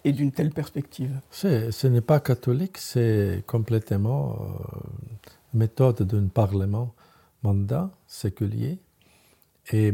et 0.04 0.12
d'une 0.12 0.32
telle 0.32 0.52
perspective? 0.52 1.20
Ce 1.32 1.88
n'est 1.88 2.02
pas 2.02 2.20
catholique, 2.20 2.78
c'est 2.78 3.44
complètement 3.48 4.34
euh, 4.34 4.80
méthode 5.54 6.04
d'un 6.04 6.28
parlement 6.28 6.94
mandat 7.44 7.89
séculier. 8.08 8.80
Et, 9.72 9.94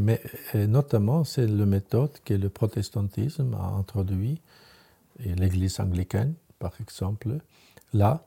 notamment, 0.55 1.23
c'est 1.23 1.45
la 1.45 1.65
méthode 1.67 2.11
que 2.25 2.33
le 2.33 2.49
protestantisme 2.49 3.53
a 3.53 3.67
introduit, 3.77 4.41
et 5.23 5.35
l'Église 5.35 5.79
anglicane, 5.79 6.33
par 6.57 6.73
exemple. 6.81 7.37
Là, 7.93 8.23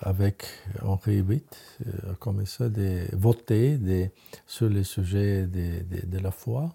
avec 0.00 0.44
Henri 0.82 1.22
VIII, 1.22 1.42
euh, 1.86 2.12
a 2.12 2.14
commencé 2.16 2.64
à 2.64 2.68
voter 3.16 4.10
sur 4.46 4.68
les 4.68 4.84
sujets 4.84 5.46
de, 5.46 6.18
la 6.18 6.30
foi. 6.30 6.74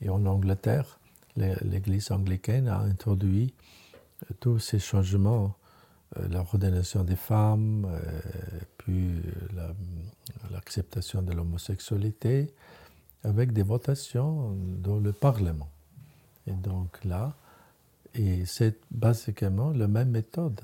Et 0.00 0.08
en 0.08 0.24
Angleterre, 0.26 1.00
l'Église 1.36 2.10
anglicane 2.12 2.68
a 2.68 2.78
introduit 2.80 3.54
euh, 4.22 4.34
tous 4.40 4.58
ces 4.58 4.78
changements, 4.78 5.56
l'ordination 6.30 7.02
des 7.02 7.16
femmes, 7.16 7.90
puis 8.78 9.20
l'acceptation 10.52 11.20
de 11.20 11.32
l'homosexualité, 11.32 12.54
avec 13.24 13.52
des 13.52 13.64
votations 13.64 14.56
dans 14.78 14.98
le 14.98 15.12
Parlement. 15.12 15.68
Et 16.46 16.52
donc 16.52 17.04
là, 17.04 17.34
c'est 18.44 18.78
basiquement 18.92 19.70
la 19.72 19.88
même 19.88 20.10
méthode 20.10 20.60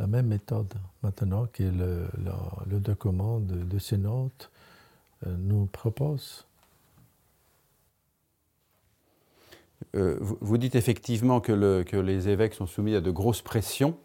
la 0.00 0.06
même 0.06 0.28
méthode 0.28 0.72
maintenant 1.02 1.46
que 1.52 1.62
le, 1.62 2.80
document 2.80 3.38
de, 3.38 3.56
de 3.56 3.78
Synode 3.78 4.30
euh, 5.26 5.36
nous 5.38 5.66
propose. 5.66 6.46
Euh, 9.94 10.16
vous, 10.20 10.56
dites 10.56 10.74
effectivement 10.74 11.40
que, 11.40 11.52
le, 11.52 11.84
que, 11.84 11.98
les 11.98 12.30
évêques 12.30 12.54
sont 12.54 12.66
soumis 12.66 12.94
à 12.94 13.02
de 13.02 13.10
grosses 13.10 13.42
pressions, 13.42 13.98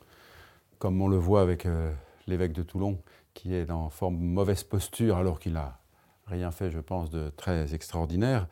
comme 0.79 1.01
on 1.01 1.07
le 1.07 1.17
voit 1.17 1.41
avec 1.41 1.65
euh, 1.65 1.93
l'évêque 2.27 2.51
de 2.51 2.63
Toulon, 2.63 2.99
qui 3.33 3.53
est 3.53 3.71
en 3.71 3.89
forme 3.89 4.17
mauvaise 4.17 4.63
posture 4.63 5.15
alors 5.15 5.39
qu'il 5.39 5.55
a 5.55 5.79
rien 6.27 6.51
fait, 6.51 6.71
je 6.71 6.79
pense, 6.79 7.09
de 7.09 7.29
très 7.35 7.73
extraordinaire. 7.73 8.47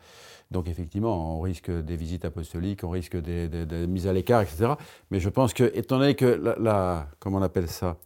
Donc 0.50 0.68
effectivement, 0.68 1.36
on 1.36 1.40
risque 1.40 1.70
des 1.70 1.96
visites 1.96 2.24
apostoliques, 2.24 2.84
on 2.84 2.90
risque 2.90 3.16
des, 3.16 3.48
mises 3.86 4.06
à 4.06 4.12
l'écart, 4.12 4.42
etc. 4.42 4.74
Mais 5.10 5.18
je 5.18 5.28
pense 5.28 5.52
que, 5.52 5.64
étant 5.74 5.98
donné 5.98 6.14
que 6.14 6.54
la, 6.60 7.08
comment 7.18 7.38
on 7.38 7.42
appelle 7.42 7.68
ça, 7.68 7.96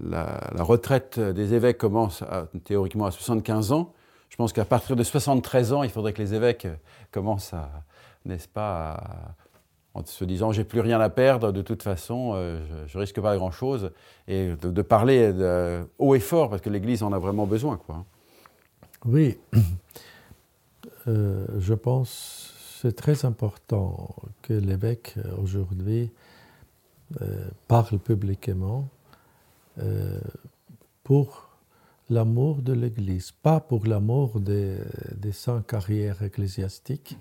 la, 0.00 0.40
retraite 0.58 1.18
des 1.18 1.54
évêques 1.54 1.78
commence 1.78 2.22
théoriquement 2.64 3.06
à 3.06 3.10
75 3.10 3.72
ans, 3.72 3.92
je 4.28 4.36
pense 4.36 4.52
qu'à 4.52 4.64
partir 4.64 4.96
de 4.96 5.02
73 5.02 5.72
ans, 5.72 5.82
il 5.82 5.90
faudrait 5.90 6.12
que 6.12 6.20
les 6.20 6.34
évêques 6.34 6.66
commencent 7.12 7.54
à, 7.54 7.70
n'est-ce 8.24 8.48
pas, 8.48 9.00
en 9.94 10.04
se 10.04 10.24
disant 10.24 10.52
j'ai 10.52 10.64
plus 10.64 10.80
rien 10.80 11.00
à 11.00 11.08
perdre, 11.08 11.52
de 11.52 11.62
toute 11.62 11.82
façon, 11.82 12.32
euh, 12.34 12.60
je, 12.86 12.98
ne 12.98 13.00
risque 13.00 13.20
pas 13.20 13.34
grand-chose, 13.36 13.92
et 14.28 14.50
de, 14.60 14.82
parler 14.82 15.32
haut 15.98 16.14
et 16.14 16.20
fort, 16.20 16.50
parce 16.50 16.60
que 16.60 16.68
l'Église 16.68 17.02
en 17.02 17.12
a 17.12 17.18
vraiment 17.18 17.46
besoin. 17.46 17.78
Quoi. 17.78 18.04
Oui, 19.08 19.38
euh, 21.06 21.46
je 21.60 21.74
pense 21.74 22.52
c'est 22.80 22.96
très 22.96 23.24
important 23.24 24.16
que 24.42 24.52
l'évêque 24.52 25.14
aujourd'hui 25.40 26.10
euh, 27.22 27.48
parle 27.68 28.00
publiquement 28.00 28.88
euh, 29.78 30.18
pour 31.04 31.50
l'amour 32.10 32.62
de 32.62 32.72
l'Église, 32.72 33.30
pas 33.30 33.60
pour 33.60 33.86
l'amour 33.86 34.40
des, 34.40 34.76
des 35.14 35.32
cinq 35.32 35.68
carrières 35.68 36.22
ecclésiastiques. 36.22 37.16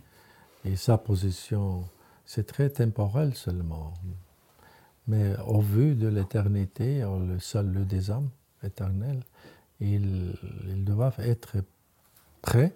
Et 0.65 0.75
sa 0.75 0.97
position, 0.97 1.85
c'est 2.25 2.47
très 2.47 2.71
temporel 2.71 3.35
seulement. 3.35 3.93
Mais 5.07 5.35
au 5.45 5.61
vu 5.61 5.93
de 5.93 6.07
l'éternité, 6.07 7.01
le 7.01 7.37
salut 7.37 7.85
des 7.85 8.09
âmes 8.09 8.29
éternelles, 8.63 9.23
ils 9.79 10.83
doivent 10.83 11.19
être 11.19 11.57
prêts 12.45 12.75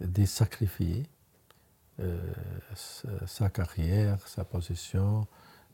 de 0.00 0.24
sacrifier 0.24 1.06
euh, 2.00 2.32
sa, 3.26 3.50
carrière, 3.50 4.26
sa 4.26 4.44
position, 4.44 5.26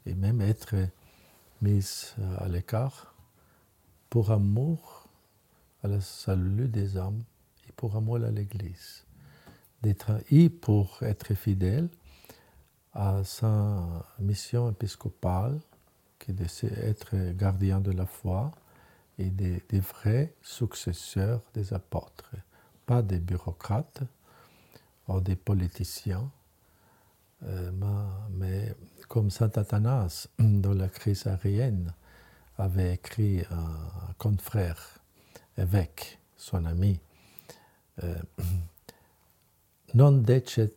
et 0.06 0.14
même 0.14 0.40
être 0.40 0.74
mise 1.60 2.14
à 2.38 2.48
l'écart 2.48 3.14
pour 4.10 4.32
amour 4.32 5.06
à 5.84 5.88
la 5.88 6.00
salut 6.00 6.68
des 6.68 6.96
âmes 6.96 7.22
et 7.68 7.72
pour 7.72 7.96
amour 7.96 8.16
à 8.16 8.30
l'Église. 8.30 9.04
Et 10.30 10.48
pour 10.48 11.02
être 11.02 11.34
fidèle 11.34 11.88
à 12.92 13.22
sa 13.24 14.04
mission 14.18 14.70
épiscopale, 14.70 15.60
qui 16.18 16.30
est 16.30 16.34
d'être 16.34 17.32
gardien 17.32 17.80
de 17.80 17.90
la 17.90 18.06
foi 18.06 18.52
et 19.18 19.30
des, 19.30 19.60
des 19.68 19.80
vrais 19.80 20.34
successeurs 20.42 21.42
des 21.54 21.72
apôtres, 21.72 22.30
pas 22.86 23.02
des 23.02 23.18
bureaucrates, 23.18 24.02
des 25.20 25.36
politiciens, 25.36 26.30
euh, 27.44 27.70
mais 28.30 28.74
comme 29.08 29.30
saint 29.30 29.50
Athanas, 29.56 30.28
dans 30.38 30.74
la 30.74 30.88
crise 30.88 31.26
arienne, 31.26 31.92
avait 32.56 32.94
écrit 32.94 33.40
un 33.50 34.12
confrère, 34.18 34.98
évêque, 35.58 36.18
son 36.36 36.64
ami, 36.64 36.98
euh, 38.02 38.14
Non 39.94 40.12
decet 40.12 40.72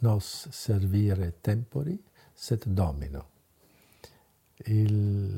nos 0.00 0.20
servire 0.20 1.18
tempori, 1.42 2.00
set 2.34 2.66
domino. 2.66 3.20
Il, 4.66 5.30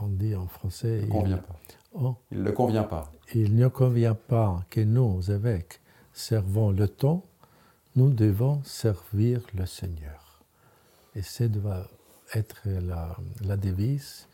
on 0.00 0.08
dit 0.08 0.34
en 0.34 0.46
français. 0.46 1.00
Il, 1.02 1.08
convient 1.10 1.36
pas. 1.36 1.56
Oh. 1.94 2.16
il 2.30 2.42
ne 2.42 2.50
convient 2.50 2.84
pas. 2.84 3.10
Il 3.34 3.56
ne 3.56 3.68
convient 3.68 4.14
pas 4.14 4.64
que 4.70 4.80
nous, 4.80 5.30
évêques, 5.30 5.80
servons 6.12 6.70
le 6.70 6.88
temps, 6.88 7.24
nous 7.96 8.10
devons 8.10 8.62
servir 8.64 9.40
le 9.54 9.66
Seigneur. 9.66 10.40
Et 11.14 11.22
c'est 11.22 11.48
doit 11.48 11.88
être 12.34 12.60
la, 12.64 13.16
la 13.40 13.56
devise 13.56 14.28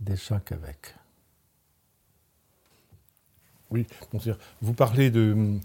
de 0.00 0.14
chaque 0.14 0.52
évêque. 0.52 0.94
Oui, 3.70 3.86
vous 4.60 4.74
parlez 4.74 5.10
de, 5.10 5.58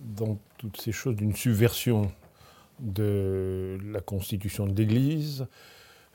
dans 0.00 0.38
toutes 0.58 0.80
ces 0.80 0.92
choses 0.92 1.16
d'une 1.16 1.36
subversion 1.36 2.10
de 2.80 3.78
la 3.84 4.00
constitution 4.00 4.66
de 4.66 4.74
l'Église, 4.74 5.46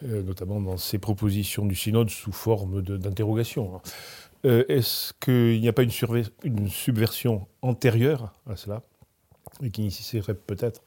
euh, 0.04 0.22
notamment 0.24 0.60
dans 0.60 0.78
ces 0.78 0.98
propositions 0.98 1.66
du 1.66 1.76
synode 1.76 2.10
sous 2.10 2.32
forme 2.32 2.82
d'interrogation. 2.82 3.82
Euh, 4.46 4.64
est-ce 4.70 5.14
qu'il 5.20 5.60
n'y 5.60 5.68
a 5.68 5.74
pas 5.74 5.84
une, 5.84 6.70
subversion 6.70 7.48
antérieure 7.62 8.34
à 8.50 8.56
cela 8.56 8.84
et 9.62 9.70
qui 9.70 9.82
nécessiterait 9.82 10.36
peut-être 10.36 10.82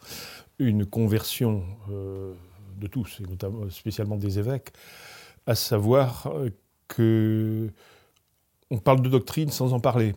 une 0.59 0.87
conversion 0.87 1.65
euh, 1.91 2.33
de 2.79 2.87
tous, 2.87 3.21
et 3.21 3.29
notamment 3.29 3.69
spécialement 3.69 4.17
des 4.17 4.39
évêques, 4.39 4.71
à 5.47 5.55
savoir 5.55 6.29
euh, 6.29 6.51
que 6.89 7.71
on 8.71 8.79
parle 8.79 9.03
de 9.03 9.11
doctrine 9.11 9.51
sans 9.51 9.75
en 9.75 9.81
parler. 9.81 10.15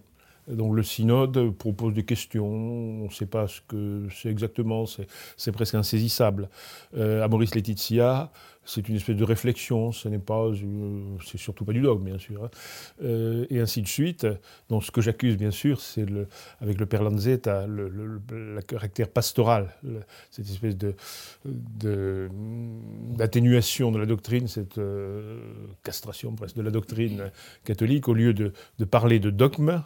Donc 0.48 0.76
le 0.76 0.84
synode 0.84 1.52
propose 1.58 1.93
des 1.93 2.06
questions, 2.06 2.48
on 2.48 3.06
ne 3.06 3.10
sait 3.10 3.26
pas 3.26 3.48
ce 3.48 3.62
que 3.67 4.08
c'est 4.13 4.30
exactement, 4.30 4.86
c'est 5.38 5.52
presque 5.52 5.74
insaisissable. 5.74 6.50
Euh, 6.95 7.28
Maurice 7.28 7.56
Laetitia, 7.56 8.32
c'est 8.65 8.89
une 8.89 8.95
espèce 8.95 9.15
de 9.15 9.23
réflexion, 9.23 9.91
ce 9.91 10.10
n'est 10.10 10.19
pas, 10.19 10.45
euh, 10.45 11.17
c'est 11.25 11.38
surtout 11.38 11.65
pas 11.65 11.73
du 11.73 11.82
dogme, 11.82 12.04
bien 12.04 12.17
sûr. 12.17 12.43
Hein. 12.43 12.49
Euh, 13.04 13.45
et 13.49 13.60
ainsi 13.60 13.82
de 13.82 13.88
suite. 13.88 14.28
Donc 14.69 14.84
ce 14.84 14.91
que 14.91 15.01
j'accuse, 15.01 15.38
bien 15.38 15.51
sûr, 15.51 15.80
c'est 15.82 16.06
le, 16.06 16.28
avec 16.60 16.80
le 16.80 16.86
père 16.86 17.04
Lanzetta, 17.04 17.67
le, 17.67 18.21
caractère 18.67 19.10
pastoral, 19.10 19.75
cette 20.32 20.49
espèce 20.49 20.75
de, 20.75 20.95
d'atténuation 23.15 23.91
de, 23.91 23.99
la 23.99 24.06
doctrine, 24.06 24.47
cette 24.47 24.80
castration 25.84 26.34
presque 26.34 26.56
de 26.56 26.62
la 26.62 26.71
doctrine 26.71 27.32
catholique, 27.63 28.08
au 28.08 28.13
lieu 28.13 28.34
de, 28.34 28.54
de 28.80 28.86
parler 28.86 29.19
de 29.19 29.30
dogme, 29.30 29.84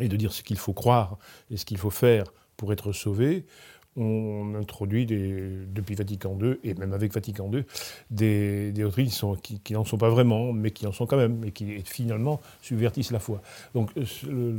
et 0.00 0.08
de 0.08 0.16
dire 0.16 0.32
ce 0.32 0.42
qu'il 0.42 0.58
faut 0.58 0.72
croire 0.72 1.18
et 1.50 1.56
ce 1.56 1.64
qu'il 1.64 1.78
faut 1.78 1.90
faire 1.90 2.24
pour 2.56 2.72
être 2.72 2.92
sauvé, 2.92 3.46
on 3.96 4.54
introduit 4.54 5.06
depuis 5.06 5.94
Vatican 5.94 6.36
II, 6.40 6.56
et 6.64 6.74
même 6.74 6.92
avec 6.92 7.12
Vatican 7.12 7.50
II, 7.52 7.64
des, 8.10 8.72
doctrines 8.72 9.10
qui, 9.42 9.72
n'en 9.72 9.84
sont 9.84 9.98
pas 9.98 10.10
vraiment, 10.10 10.52
mais 10.52 10.70
qui 10.70 10.86
en 10.86 10.92
sont 10.92 11.06
quand 11.06 11.16
même, 11.16 11.44
et 11.44 11.52
qui 11.52 11.80
finalement 11.84 12.40
subvertissent 12.60 13.12
la 13.12 13.20
foi. 13.20 13.42
Donc 13.74 13.90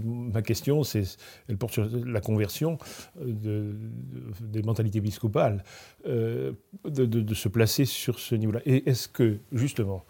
ma 0.06 0.42
question, 0.42 0.84
c'est, 0.84 1.18
elle 1.50 1.58
porte 1.58 1.74
sur 1.74 1.90
la 2.06 2.22
conversion 2.22 2.78
des 3.20 4.64
mentalités 4.64 5.00
épiscopales, 5.00 5.64
euh, 6.08 6.54
de, 6.86 7.34
se 7.34 7.50
placer 7.50 7.86
sur 7.86 8.20
ce 8.20 8.36
niveau-là. 8.36 8.62
Et 8.66 8.90
est-ce 8.90 9.08
que, 9.08 9.40
justement, 9.52 10.06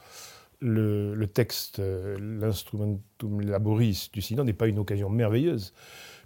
le, 0.60 1.26
texte, 1.26 1.80
euh, 1.80 2.18
l'instrumentum 2.20 3.42
laboris 3.42 4.12
du 4.12 4.22
synode 4.22 4.46
n'est 4.46 4.54
pas 4.54 4.68
une 4.68 4.80
occasion 4.80 5.10
merveilleuse, 5.10 5.74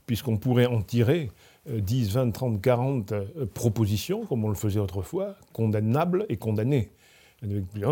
puisqu'on 0.05 0.37
pourrait 0.37 0.65
en 0.65 0.81
tirer 0.81 1.29
10, 1.69 2.11
20, 2.11 2.31
30, 2.31 2.61
40 2.61 3.13
propositions, 3.53 4.25
comme 4.25 4.45
on 4.45 4.49
le 4.49 4.55
faisait 4.55 4.79
autrefois, 4.79 5.35
condamnables 5.53 6.25
et 6.29 6.37
condamnées. 6.37 6.89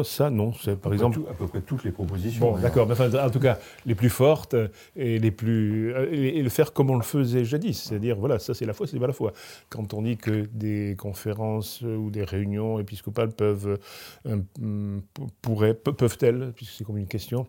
Ça, 0.04 0.30
non. 0.30 0.52
C'est 0.54 0.76
par 0.76 0.94
exemple. 0.94 1.20
à 1.30 1.34
peu 1.34 1.48
près 1.48 1.62
toutes 1.62 1.84
les 1.86 1.92
propositions. 1.92 2.52
Bon, 2.52 2.58
d'accord. 2.58 2.90
en 2.90 3.30
tout 3.30 3.40
cas, 3.40 3.58
les 3.86 3.96
plus 3.96 4.10
fortes 4.10 4.56
et 4.96 5.20
les 5.20 5.32
plus. 5.32 5.94
Et, 6.12 6.42
le 6.42 6.50
faire 6.50 6.74
comme 6.74 6.90
on 6.90 6.98
le 6.98 7.04
faisait 7.04 7.46
jadis. 7.46 7.82
C'est-à-dire, 7.82 8.18
voilà, 8.18 8.40
ça 8.40 8.54
c'est 8.54 8.66
la 8.66 8.74
foi, 8.74 8.88
c'est 8.88 9.00
pas 9.00 9.08
la 9.08 9.14
foi. 9.14 9.32
Quand 9.70 9.94
on 9.94 10.02
dit 10.02 10.18
que 10.18 10.48
des 10.52 10.96
conférences 10.98 11.82
ou 11.82 12.10
des 12.10 12.24
réunions 12.24 12.80
épiscopales 12.80 13.32
peuvent. 13.32 13.80
Euh, 14.28 15.00
pourraient, 15.42 15.74
peuvent-elles, 15.74 16.52
puisque 16.56 16.74
c'est 16.74 16.84
comme 16.84 16.98
une 16.98 17.08
question, 17.08 17.48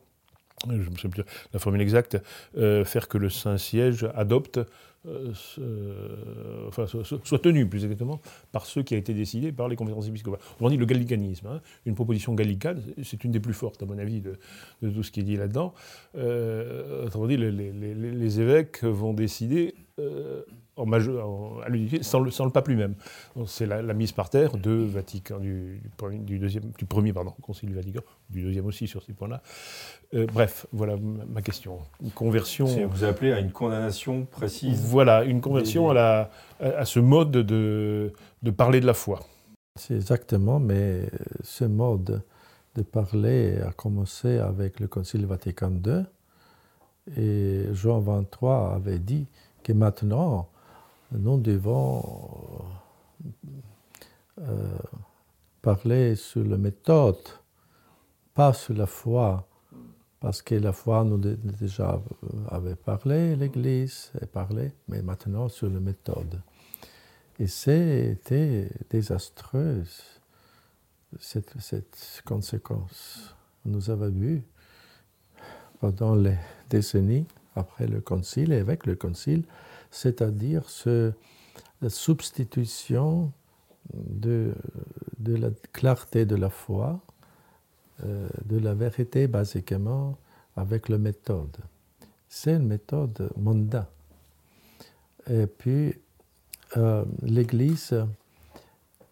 je 0.69 0.91
me 0.91 0.97
souviens 0.97 1.11
plus 1.11 1.25
la 1.53 1.59
formule 1.59 1.81
exacte, 1.81 2.19
euh, 2.57 2.85
faire 2.85 3.09
que 3.09 3.19
le 3.19 3.31
Saint-Siège 3.31 4.09
adopte 4.15 4.61
euh, 5.07 6.67
enfin, 6.67 6.87
soit, 6.87 7.39
tenu 7.39 7.69
plus 7.69 7.85
exactement 7.85 8.21
par 8.51 8.67
ceux 8.67 8.83
qui 8.83 8.95
a 8.95 8.99
été 8.99 9.15
décidé 9.15 9.53
par 9.53 9.69
les 9.69 9.77
conférences 9.77 10.09
épiscopales. 10.09 10.41
On 10.61 10.69
dit 10.69 10.77
le 10.77 10.87
gallicanisme. 10.87 11.47
Hein. 11.47 11.61
Une 11.87 11.95
proposition 11.95 12.35
gallicane, 12.35 12.83
c'est 13.03 13.23
une 13.25 13.31
des 13.31 13.41
plus 13.41 13.55
fortes, 13.55 13.83
à 13.83 13.87
mon 13.87 13.97
avis, 13.99 14.21
de, 14.21 14.39
tout 14.83 15.03
ce 15.03 15.11
qui 15.11 15.21
est 15.21 15.25
dit 15.25 15.37
là-dedans. 15.37 15.73
Euh, 16.17 17.07
autrement 17.07 17.27
dit, 17.27 17.37
les, 17.37 18.41
évêques 18.41 18.83
vont 18.83 19.15
décider 19.15 19.75
en 20.79 20.87
majeur, 20.87 21.29
l'unité, 21.69 22.03
sans 22.03 22.21
le, 22.21 22.31
sans 22.31 22.45
le, 22.45 22.51
pape 22.51 22.69
lui-même. 22.69 22.95
C'est 23.47 23.67
la, 23.67 23.83
mise 23.95 24.13
par 24.13 24.31
terre 24.31 24.57
de 24.57 24.71
Vatican, 24.71 25.39
du, 25.39 25.83
du, 26.13 26.39
deuxième, 26.39 26.71
du 26.79 26.85
premier 26.87 27.13
pardon, 27.13 27.35
Concile 27.43 27.71
du 27.71 27.75
Vatican, 27.75 28.01
du 28.31 28.43
deuxième 28.43 28.67
aussi 28.67 28.87
sur 28.87 29.03
ces 29.03 29.13
points-là. 29.13 29.43
Euh, 30.15 30.27
bref, 30.33 30.67
voilà 30.73 30.97
ma 30.97 31.43
question. 31.43 31.79
Une 32.03 32.11
conversion. 32.11 32.67
Vous 32.89 33.05
appelez 33.05 33.33
à 33.33 33.41
une 33.41 33.53
condamnation 33.53 34.25
précise. 34.25 34.81
Voilà, 34.81 35.25
une 35.25 35.41
conversion 35.41 35.91
à, 35.91 35.95
la, 35.95 36.31
à, 36.61 36.85
ce 36.85 37.01
mode 37.01 37.31
de, 37.31 38.13
de 38.43 38.51
parler 38.51 38.81
de 38.81 38.87
la 38.87 38.95
foi. 38.95 39.21
C'est 39.77 39.95
exactement, 39.95 40.59
mais 40.59 41.09
ce 41.43 41.65
mode 41.65 42.23
de 42.75 42.83
parler 42.83 43.59
a 43.61 43.73
commencé 43.73 44.39
avec 44.39 44.81
le 44.81 44.87
Concile 44.87 45.27
Vatican 45.27 45.73
II. 45.85 46.05
Et 47.17 47.67
Jean 47.73 48.01
XXIII 48.01 48.75
avait 48.75 48.99
dit 48.99 49.27
que 49.63 49.73
maintenant, 49.73 50.49
nous 51.13 51.39
devons 51.39 52.65
euh, 54.41 54.79
parler 55.63 56.17
sur 56.17 56.45
la 56.45 56.57
méthode, 56.57 57.17
pas 58.35 58.53
sur 58.53 58.75
la 58.75 58.87
foi, 58.87 59.47
parce 60.21 60.43
que 60.43 60.55
la 60.55 60.73
foi 60.73 61.05
nous 61.05 61.19
déjà 61.19 61.95
euh, 61.95 62.29
avait 62.49 62.77
parlé, 62.77 63.37
l'Église 63.37 64.13
a 64.21 64.27
parlé, 64.27 64.73
mais 64.89 65.03
maintenant 65.03 65.49
sur 65.49 65.71
la 65.71 65.81
méthode. 65.81 66.41
Et 67.39 67.47
c'était 67.47 68.71
désastreuse, 68.91 70.03
cette, 71.21 71.55
cette 71.61 72.23
conséquence. 72.25 73.35
Nous 73.65 73.91
avons 73.91 74.11
vu 74.11 74.43
pendant 75.81 76.15
les 76.15 76.37
décennies 76.69 77.27
après 77.55 77.87
le 77.87 78.01
concile 78.01 78.53
et 78.53 78.59
avec 78.59 78.87
le 78.87 78.97
concile, 78.97 79.45
c'est-à-dire 79.91 80.65
la 81.81 81.91
substitution 81.91 83.33
de, 83.95 84.55
de, 85.19 85.37
la 85.37 85.51
clarté 85.73 86.27
de 86.27 86.37
la 86.37 86.51
foi, 86.51 87.01
euh, 88.05 88.29
de 88.45 88.59
la 88.59 88.75
vérité 88.75 89.27
basiquement, 89.27 90.19
avec 90.57 90.89
la 90.89 90.99
méthode. 90.99 91.57
C'est 92.29 92.55
une 92.55 92.67
méthode 92.67 93.31
mondaine. 93.37 93.87
Et 95.31 95.47
puis, 95.47 95.95
euh, 96.77 97.05
l'Église 97.23 97.95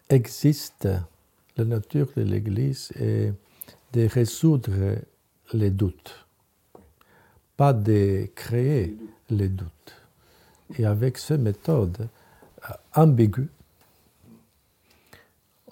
existe, 0.09 0.87
la 1.57 1.65
nature 1.65 2.07
de 2.15 2.21
l'Église 2.21 2.91
est 2.95 3.33
de 3.93 4.07
résoudre 4.07 4.97
les 5.53 5.71
doutes, 5.71 6.27
pas 7.55 7.73
de 7.73 8.29
créer 8.35 8.97
les 9.29 9.49
doutes. 9.49 10.06
Et 10.75 10.85
avec 10.85 11.17
cette 11.17 11.39
méthode 11.39 12.09
euh, 12.69 12.73
ambiguë, 12.95 13.49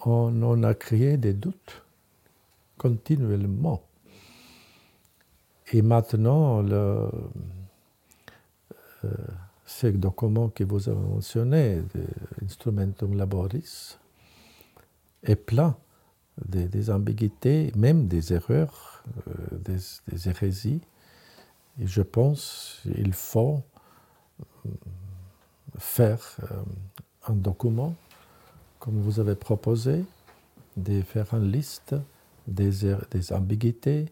on, 0.05 0.41
on 0.41 0.63
a 0.63 0.73
créé 0.73 1.17
des 1.17 1.33
doutes 1.33 1.83
continuellement. 2.77 3.81
Et 5.73 5.81
maintenant, 5.81 6.61
le, 6.61 7.09
euh, 9.03 9.09
ce 9.65 9.87
document 9.87 10.49
que 10.49 10.63
vous 10.63 10.89
avez 10.89 10.97
mentionné, 10.97 11.81
Instrumentum 12.43 13.17
Laboris, 13.17 13.97
est 15.23 15.35
plein 15.35 15.75
des, 16.47 16.89
ambiguïtés, 16.89 17.71
même 17.75 18.07
des 18.07 18.33
erreurs, 18.33 19.03
euh, 19.27 19.57
des, 19.57 20.29
hérésies. 20.29 20.81
Et 21.79 21.87
je 21.87 22.01
pense 22.01 22.79
qu'il 22.83 23.13
faut 23.13 23.63
faire 25.77 26.37
un 27.27 27.33
document, 27.33 27.95
comme 28.79 28.99
vous 28.99 29.19
avez 29.19 29.35
proposé, 29.35 30.03
de 30.77 31.01
faire 31.01 31.33
une 31.33 31.51
liste 31.51 31.95
des, 32.47 32.85
er, 32.85 32.97
ambiguïtés, 33.31 34.11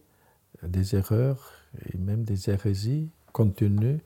des 0.64 0.96
erreurs 0.96 1.52
et 1.94 1.98
même 1.98 2.24
des 2.24 2.50
hérésies 2.50 3.10
contenues 3.32 4.00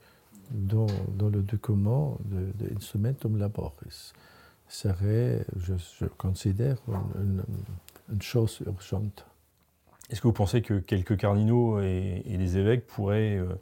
dans, 0.50 0.86
le 1.20 1.42
document 1.42 2.18
de, 2.24 2.64
de 2.64 2.74
Instrumentum 2.74 3.36
Laboris. 3.38 4.12
serait, 4.68 5.44
je, 5.56 5.74
je 6.00 6.06
considère, 6.06 6.78
une, 7.16 7.42
chose 8.20 8.60
urgente. 8.66 9.26
Est-ce 10.10 10.22
que 10.22 10.26
vous 10.26 10.32
pensez 10.32 10.62
que 10.62 10.78
quelques 10.78 11.18
cardinaux 11.18 11.80
et, 11.80 12.22
et 12.24 12.36
les 12.38 12.56
évêques 12.56 12.86
pourraient 12.86 13.36
euh, 13.36 13.54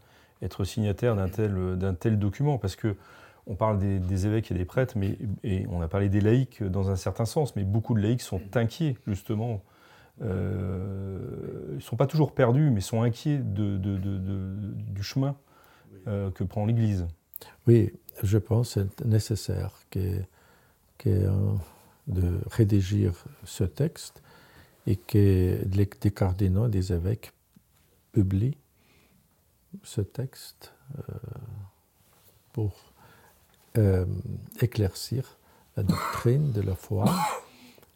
être 0.47 0.65
signataires 0.65 1.17
d'un 1.17 1.29
tel, 1.29 1.79
tel 2.01 2.19
document 2.19 2.59
Parce 2.59 2.77
que 2.77 2.97
on 3.49 3.55
parle 3.55 3.79
des, 3.79 4.27
évêques 4.27 4.51
et 4.51 4.55
des 4.55 4.65
prêtres, 4.65 4.95
mais, 4.97 5.19
et 5.45 5.67
on 5.71 5.81
a 5.81 5.87
parlé 5.87 6.09
des 6.09 6.21
laïcs 6.21 6.65
dans 6.65 6.91
un 6.91 6.97
certain 6.97 7.27
sens, 7.27 7.55
mais 7.55 7.63
beaucoup 7.63 7.95
de 7.95 8.01
laïcs 8.01 8.23
sont 8.23 8.41
inquiets 8.57 8.97
justement 9.07 9.63
euh, 10.23 11.19
ils 11.73 11.77
ne 11.77 11.81
sont 11.81 11.97
pas 11.97 12.07
toujours 12.07 12.33
perdus, 12.33 12.71
mais 12.71 12.81
sont 12.81 13.03
inquiets 13.03 13.39
de, 13.39 13.77
du 13.77 15.03
chemin 15.03 15.37
euh, 16.09 16.31
que 16.31 16.45
prend 16.45 16.65
l'Église. 16.65 17.07
Oui, 17.67 17.93
je 18.23 18.39
pense 18.39 18.75
que 18.75 18.81
c'est 18.81 19.05
nécessaire 19.05 19.73
que, 19.91 20.23
que, 20.99 21.29
de 22.07 22.39
rédiger 22.51 23.11
ce 23.45 23.65
texte 23.65 24.23
et 24.87 24.97
que 24.97 25.59
les, 25.73 25.89
des 26.01 26.11
cardinaux, 26.11 26.69
des 26.69 26.93
évêques 26.93 27.33
publient 28.13 28.57
ce 29.83 30.01
texte 30.01 30.73
euh, 30.99 31.13
pour 32.53 32.75
euh, 33.79 34.07
éclaircir 34.61 35.39
la 35.77 35.83
doctrine 35.83 36.53
de 36.53 36.63
la 36.63 36.75
foi 36.75 37.05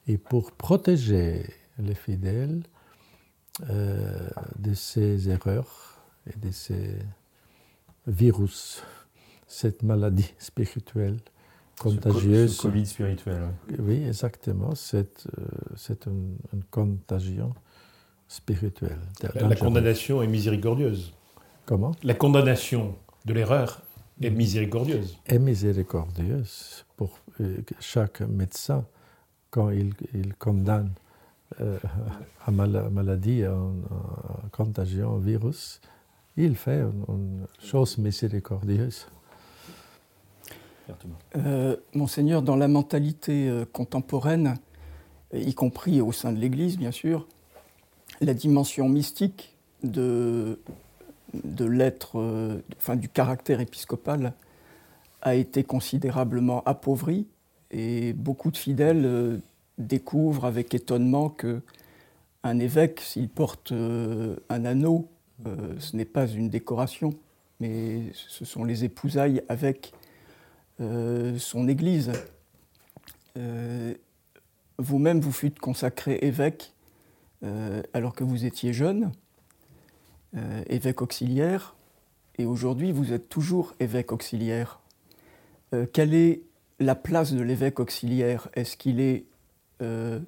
et 0.07 0.19
pour 0.19 0.53
protéger 0.53 1.47
les 1.79 1.95
fidèles 1.95 2.63
euh, 3.69 4.29
de 4.59 4.75
ces 4.75 5.29
erreurs 5.31 6.03
et 6.27 6.39
de 6.39 6.51
ces 6.51 6.99
virus, 8.07 8.83
cette 9.47 9.83
maladie 9.83 10.33
spirituelle 10.39 11.19
contagieuse. 11.79 12.57
Ce 12.57 12.63
Covid 12.63 12.87
spirituel. 12.87 13.43
Oui, 13.79 14.05
exactement. 14.07 14.75
C'est 14.75 15.27
euh, 15.39 15.95
une, 16.07 16.37
une, 16.53 16.65
contagion 16.65 17.55
spirituelle. 18.29 18.99
La, 19.23 19.49
la 19.49 19.57
condamnation 19.57 20.23
est 20.23 20.27
miséricordieuse. 20.27 21.13
Comment 21.67 21.93
La 22.03 22.15
condamnation 22.15 22.97
de 23.25 23.35
l'erreur 23.35 23.83
est 24.21 24.31
miséricordieuse. 24.31 25.19
Est 25.27 25.39
miséricordieuse 25.39 26.85
pour 26.97 27.19
euh, 27.41 27.59
chaque 27.81 28.21
médecin 28.21 28.85
quand 29.51 29.71
il, 29.71 29.95
il 30.15 30.35
condamne 30.35 30.93
euh, 31.61 31.79
à 32.47 32.51
maladie, 32.53 33.45
en, 33.47 33.75
contagion, 34.53 35.19
virus, 35.19 35.81
il 36.37 36.55
fait 36.55 36.81
une, 36.81 37.47
chose 37.61 37.99
miséricordieuse. 37.99 39.07
Euh, 41.37 41.77
Monseigneur, 41.93 42.43
dans 42.43 42.57
la 42.57 42.69
mentalité 42.69 43.49
euh, 43.49 43.65
contemporaine, 43.65 44.59
y 45.35 45.55
compris 45.55 46.01
au 46.01 46.13
sein 46.13 46.33
de 46.33 46.39
l'Église, 46.39 46.79
bien 46.79 46.93
sûr, 46.93 47.27
la 48.21 48.35
dimension 48.35 48.89
mystique 48.89 49.57
de, 49.83 50.61
de 51.35 51.65
l'être, 51.65 52.19
euh, 52.19 52.63
enfin 52.77 52.97
du 52.97 53.09
caractère 53.09 53.61
épiscopal, 53.61 54.35
a 55.23 55.35
été 55.35 55.65
considérablement 55.65 56.63
appauvrie 56.65 57.27
et 57.71 58.13
beaucoup 58.13 58.51
de 58.51 58.57
fidèles 58.57 59.05
euh, 59.05 59.39
découvre 59.79 60.45
avec 60.45 60.75
étonnement 60.75 61.29
que 61.29 61.61
un 62.43 62.59
évêque, 62.59 63.01
s'il 63.01 63.29
porte 63.29 63.73
euh, 63.73 64.37
un 64.49 64.65
anneau, 64.65 65.09
ce 65.79 65.97
n'est 65.97 66.05
pas 66.05 66.27
une 66.27 66.51
décoration, 66.51 67.15
mais 67.61 68.13
ce 68.13 68.45
sont 68.45 68.63
les 68.63 68.85
épousailles 68.85 69.43
avec 69.49 69.95
son 70.79 71.67
Église. 71.67 72.13
Vous-même, 74.77 75.21
vous 75.21 75.33
fûtes 75.33 75.59
consacré 75.59 76.19
évêque 76.21 76.75
alors 77.95 78.15
que 78.15 78.23
vous 78.23 78.45
étiez 78.45 78.75
jeune, 78.75 79.13
évêque 80.69 81.03
auxiliaire, 81.03 81.75
et 82.39 82.47
aujourd'hui 82.47 82.93
vous 82.93 83.13
êtes 83.13 83.29
toujours 83.29 83.75
évêque 83.81 84.13
auxiliaire. 84.13 84.81
quelle 85.93 86.15
est 86.15 86.43
la 86.81 86.95
place 86.95 87.33
de 87.33 87.43
l'évêque 87.43 87.79
auxiliaire? 87.79 88.49
Est-ce 88.55 88.77
qu'il 88.77 89.01
est 89.01 89.25
euh, 89.83 90.21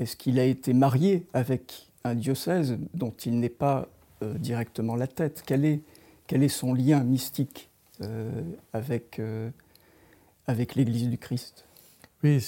a 0.00 0.44
été 0.44 0.72
marié 0.72 1.26
avec 1.32 1.88
un 2.04 2.14
diocèse 2.14 2.78
dont 2.94 3.12
il 3.24 3.38
n'est 3.38 3.48
pas 3.48 3.88
euh, 4.22 4.34
directement 4.34 4.96
la 4.96 5.06
tête? 5.06 5.42
Quel 5.46 5.64
est, 5.64 5.80
quel 6.26 6.42
est 6.42 6.48
son 6.48 6.74
lien 6.74 7.02
mystique 7.04 7.68
euh, 8.00 8.30
avec, 8.72 9.20
avec 10.46 10.74
l'Église 10.74 11.08
du 11.08 11.18
Christ? 11.18 11.64
Oui, 12.22 12.44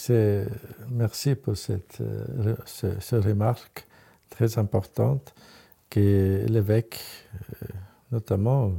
merci 0.90 1.34
pour 1.34 1.56
cette, 1.56 2.02
ce, 2.66 3.00
ce 3.00 3.16
remarque 3.16 3.86
très 4.28 4.58
importante 4.58 5.34
que 5.92 6.46
l'évêque, 6.48 7.00
notamment 8.10 8.72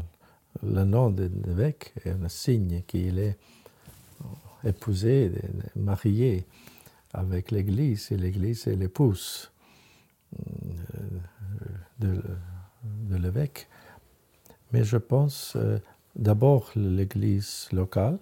le 0.64 0.84
nom 0.84 1.12
de 1.12 1.30
l'évêque, 1.46 1.94
est 2.04 2.10
un 2.10 2.28
signe 2.28 2.82
qu'il 2.88 3.20
est 3.20 3.38
épousé, 4.64 5.32
marié 5.76 6.44
avec 7.14 7.52
l'Église, 7.52 8.12
et 8.12 8.18
l'Église 8.18 8.68
est 8.68 8.76
l'épouse 8.76 9.52
euh, 10.40 11.20
de, 12.00 12.24
de 12.84 13.16
l'évêque. 13.16 13.68
Mais 14.72 14.84
je 14.84 14.98
pense 14.98 15.54
euh, 15.56 15.78
d'abord 16.16 16.72
l'Église 16.76 17.68
locale, 17.72 18.18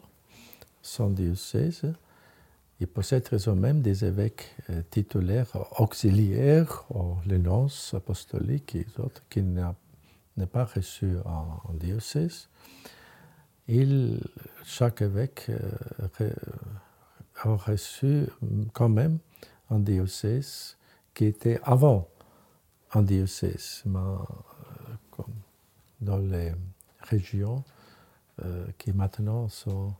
son 0.82 1.12
diocèse, 1.12 1.94
et 2.82 2.88
pour 2.88 3.06
cette 3.06 3.28
raison 3.28 3.56
même 3.56 3.82
des 3.84 4.04
évêques 4.04 4.56
euh, 4.72 4.82
titulaires 4.90 5.56
auxiliaires, 5.80 6.84
ou 6.90 7.16
les 7.28 7.38
nonces 7.38 7.94
apostoliques 7.94 8.76
et 8.76 8.88
autres, 8.98 9.22
qui 9.30 9.44
n'ont 9.44 9.76
pas 10.52 10.66
reçu 10.66 11.14
en, 11.26 11.74
diocèse. 11.76 12.50
Il, 13.68 14.20
chaque 14.66 15.04
évêque 15.04 15.52
euh, 16.22 16.32
a 17.44 17.56
reçu 17.56 18.26
quand 18.74 18.90
même 18.90 19.20
un 19.70 19.80
diocèse 19.80 20.76
qui 21.14 21.26
était 21.26 21.60
avant 21.64 22.10
un 22.94 23.04
diocèse, 23.04 23.84
mais, 23.86 24.00
euh, 24.00 25.24
dans 26.02 26.18
les 26.18 26.52
régions 27.02 27.64
qui 28.80 28.92
maintenant 28.92 29.48
sont 29.50 29.94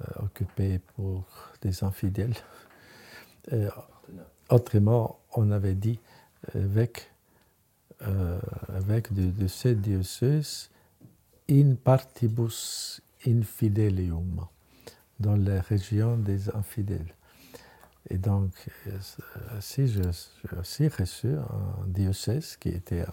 euh, 0.00 0.24
occupées 0.24 0.80
pour 0.94 1.24
des 1.62 1.84
infidèles. 1.84 2.34
Euh, 3.52 3.70
autrement, 4.48 5.18
on 5.34 5.50
avait 5.50 5.74
dit 5.74 5.98
avec, 6.54 7.10
euh, 8.02 8.40
avec 8.68 9.12
de, 9.12 9.30
de 9.30 9.46
ces 9.46 9.74
diocèses 9.74 10.70
in 11.50 11.74
partibus 11.74 13.00
infidelium, 13.26 14.46
dans 15.20 15.36
les 15.36 15.60
régions 15.60 16.16
des 16.16 16.48
infidèles. 16.50 17.14
Et 18.10 18.18
donc, 18.18 18.50
si 19.60 19.88
j'ai 19.88 20.02
aussi 20.58 20.88
reçu 20.88 21.28
un 21.28 21.86
diocèse 21.86 22.56
qui 22.56 22.68
était 22.68 23.06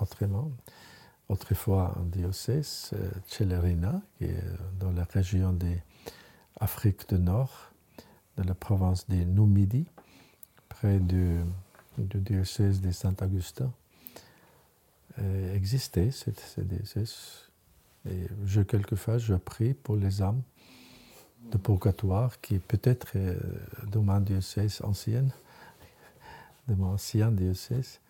autrement, 0.00 0.50
autrefois 1.32 1.94
un 1.98 2.04
diocèse, 2.04 2.90
Celerina, 3.26 4.02
qui 4.18 4.24
est 4.24 4.44
dans 4.78 4.92
la 4.92 5.04
région 5.04 5.52
de 5.52 5.74
l'Afrique 6.60 7.08
du 7.08 7.18
Nord, 7.18 7.72
de 8.36 8.42
la 8.42 8.54
province 8.54 9.08
de 9.08 9.16
Numidie, 9.16 9.86
près 10.68 10.98
du, 10.98 11.40
du 11.96 12.18
diocèse 12.18 12.80
de 12.80 12.90
Saint-Augustin. 12.90 13.72
existait, 15.54 16.10
ce, 16.10 16.60
diocèse. 16.60 17.50
Et 18.08 18.26
je, 18.44 18.60
quelquefois, 18.60 19.18
je 19.18 19.34
prie 19.34 19.74
pour 19.74 19.96
les 19.96 20.22
âmes 20.22 20.42
de 21.50 21.56
purgatoire 21.56 22.40
qui 22.40 22.58
peut-être 22.58 23.16
est 23.16 23.38
de 23.90 23.98
mon 23.98 24.20
diocèse 24.20 24.80
ancienne, 24.82 25.32
de 26.68 26.74
mon 26.74 26.92
ancien 26.94 27.30
diocèse. 27.30 28.00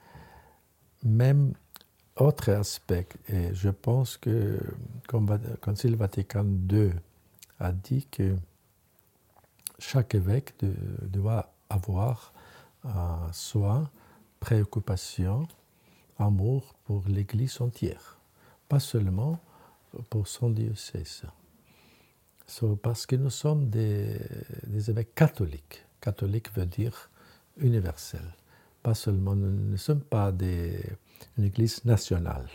Même 1.04 1.52
autre 2.16 2.50
aspect, 2.50 3.06
et 3.28 3.54
je 3.54 3.70
pense 3.70 4.16
que 4.16 4.58
comme 5.08 5.30
le 5.30 5.56
Concile 5.56 5.96
Vatican 5.96 6.46
II 6.70 6.92
a 7.58 7.72
dit 7.72 8.06
que 8.10 8.36
chaque 9.78 10.14
évêque 10.14 10.54
doit 11.02 11.52
avoir 11.70 12.32
un 12.84 13.32
soin, 13.32 13.90
préoccupation, 14.40 15.46
amour 16.18 16.74
pour 16.84 17.04
l'Église 17.08 17.60
entière, 17.60 18.18
pas 18.68 18.80
seulement 18.80 19.40
pour 20.10 20.28
son 20.28 20.50
diocèse 20.50 21.22
parce 22.82 23.06
que 23.06 23.16
nous 23.16 23.30
sommes 23.30 23.68
des, 23.68 24.18
évêques 24.88 25.14
catholiques. 25.14 25.84
Catholique 26.00 26.52
veut 26.54 26.66
dire 26.66 27.10
universel. 27.58 28.34
Pas 28.82 28.94
seulement, 28.94 29.36
nous 29.36 29.70
ne 29.70 29.76
sommes 29.76 30.00
pas 30.00 30.32
des, 30.32 30.80
une 31.38 31.44
église 31.44 31.84
nationale, 31.84 32.48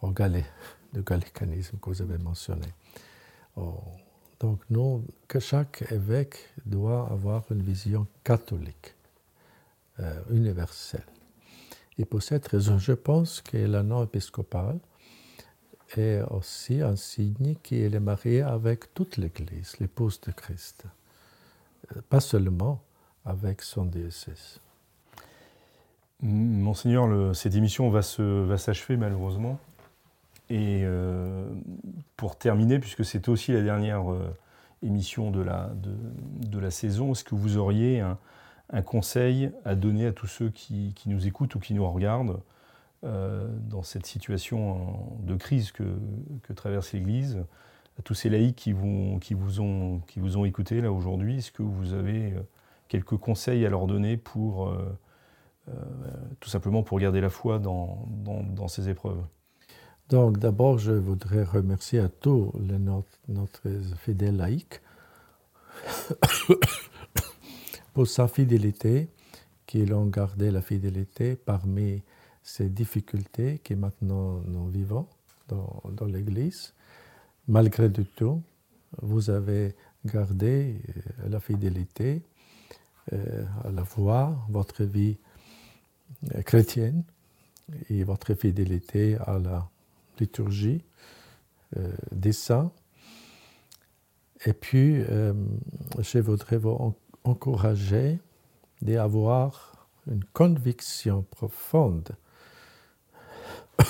au 0.00 0.10
galet, 0.10 0.46
le 0.92 1.02
gallicanisme 1.02 1.78
que 1.78 1.90
vous 1.90 2.02
avez 2.02 2.18
mentionné. 2.18 2.68
Oh, 3.56 3.80
donc, 4.40 4.60
nous, 4.70 5.04
que 5.28 5.38
chaque 5.38 5.84
évêque 5.92 6.48
doit 6.66 7.08
avoir 7.10 7.44
une 7.50 7.62
vision 7.62 8.06
catholique, 8.24 8.94
euh, 10.00 10.20
universelle. 10.30 11.06
Et 11.98 12.04
pour 12.04 12.22
cette 12.22 12.48
raison, 12.48 12.78
je 12.78 12.92
pense 12.92 13.40
que 13.40 13.56
l'anneau 13.58 14.02
épiscopal 14.04 14.80
est 15.96 16.22
aussi 16.30 16.80
un 16.80 16.96
signe 16.96 17.54
qu'il 17.62 17.94
est 17.94 18.00
marié 18.00 18.42
avec 18.42 18.94
toute 18.94 19.16
l'Église, 19.16 19.78
l'épouse 19.78 20.20
de 20.22 20.32
Christ, 20.32 20.84
pas 22.08 22.20
seulement 22.20 22.82
avec 23.24 23.62
son 23.62 23.84
diocèse. 23.84 24.58
Monseigneur, 26.22 27.34
cette 27.34 27.56
émission 27.56 27.90
va 27.90 28.02
s'achever 28.02 28.96
malheureusement. 28.96 29.58
Et 30.52 30.82
euh, 30.84 31.48
pour 32.18 32.36
terminer, 32.36 32.78
puisque 32.78 33.06
c'est 33.06 33.28
aussi 33.28 33.52
la 33.52 33.62
dernière 33.62 34.12
euh, 34.12 34.36
émission 34.82 35.30
de 35.30 35.40
la, 35.40 36.70
saison, 36.70 37.12
est-ce 37.12 37.24
que 37.24 37.34
vous 37.34 37.56
auriez 37.56 38.00
un, 38.00 38.82
conseil 38.82 39.50
à 39.64 39.74
donner 39.74 40.06
à 40.06 40.12
tous 40.12 40.26
ceux 40.26 40.50
qui, 40.50 40.94
nous 41.06 41.26
écoutent 41.26 41.54
ou 41.54 41.58
qui 41.58 41.72
nous 41.72 41.88
regardent 41.90 42.40
euh, 43.04 43.48
dans 43.68 43.82
cette 43.82 44.04
situation 44.04 44.98
de 45.20 45.36
crise 45.36 45.72
que, 45.72 45.84
traverse 46.54 46.92
l'Église, 46.92 47.38
à 47.98 48.02
tous 48.02 48.14
ces 48.14 48.28
laïcs 48.28 48.56
qui 48.56 48.72
vous, 48.72 49.18
ont, 49.60 50.00
qui 50.06 50.20
vous 50.20 50.36
ont 50.36 50.44
écouté 50.44 50.82
là 50.82 50.92
aujourd'hui, 50.92 51.38
est-ce 51.38 51.50
que 51.50 51.62
vous 51.62 51.94
avez 51.94 52.34
quelques 52.88 53.16
conseils 53.16 53.64
à 53.64 53.70
leur 53.70 53.86
donner 53.86 54.18
pour 54.18 54.70
tout 56.40 56.48
simplement 56.48 56.82
pour 56.82 56.98
garder 56.98 57.20
la 57.20 57.30
foi 57.30 57.58
dans, 57.58 58.06
dans, 58.08 58.68
ces 58.68 58.88
épreuves 58.88 59.22
Donc 60.08 60.38
d'abord, 60.38 60.78
je 60.78 60.92
voudrais 60.92 61.44
remercier 61.44 62.00
à 62.00 62.08
tous 62.08 62.52
les, 62.58 62.78
notre, 62.78 63.18
notre 63.28 63.68
fidèles 63.98 64.36
laïcs 64.36 64.80
pour 67.94 68.06
sa 68.06 68.28
fidélité, 68.28 69.08
qu'ils 69.66 69.94
ont 69.94 70.06
gardé 70.06 70.50
la 70.50 70.62
fidélité 70.62 71.36
parmi 71.36 72.02
ces 72.42 72.68
difficultés 72.68 73.58
que 73.58 73.74
maintenant 73.74 74.42
nous 74.46 74.68
vivons 74.68 75.06
dans, 75.48 75.82
dans 75.92 76.06
l'Église. 76.06 76.74
Malgré 77.48 77.90
tout, 77.90 78.42
vous 79.00 79.30
avez 79.30 79.74
gardé 80.04 80.76
euh, 80.88 81.28
la 81.28 81.40
fidélité 81.40 82.22
euh, 83.12 83.44
à 83.64 83.70
la 83.70 83.84
foi, 83.84 84.36
votre 84.48 84.84
vie 84.84 85.16
euh, 85.16 85.31
chrétienne 86.44 87.04
et 87.90 88.04
votre 88.04 88.34
fidélité 88.34 89.16
à 89.16 89.38
la 89.38 89.68
liturgie 90.18 90.82
des 92.10 92.32
saints. 92.32 92.70
Et 94.44 94.52
puis, 94.52 95.02
je 95.98 96.18
voudrais 96.18 96.58
vous 96.58 96.94
encourager 97.24 98.18
d'avoir 98.82 99.88
une 100.10 100.24
conviction 100.32 101.22
profonde 101.30 102.10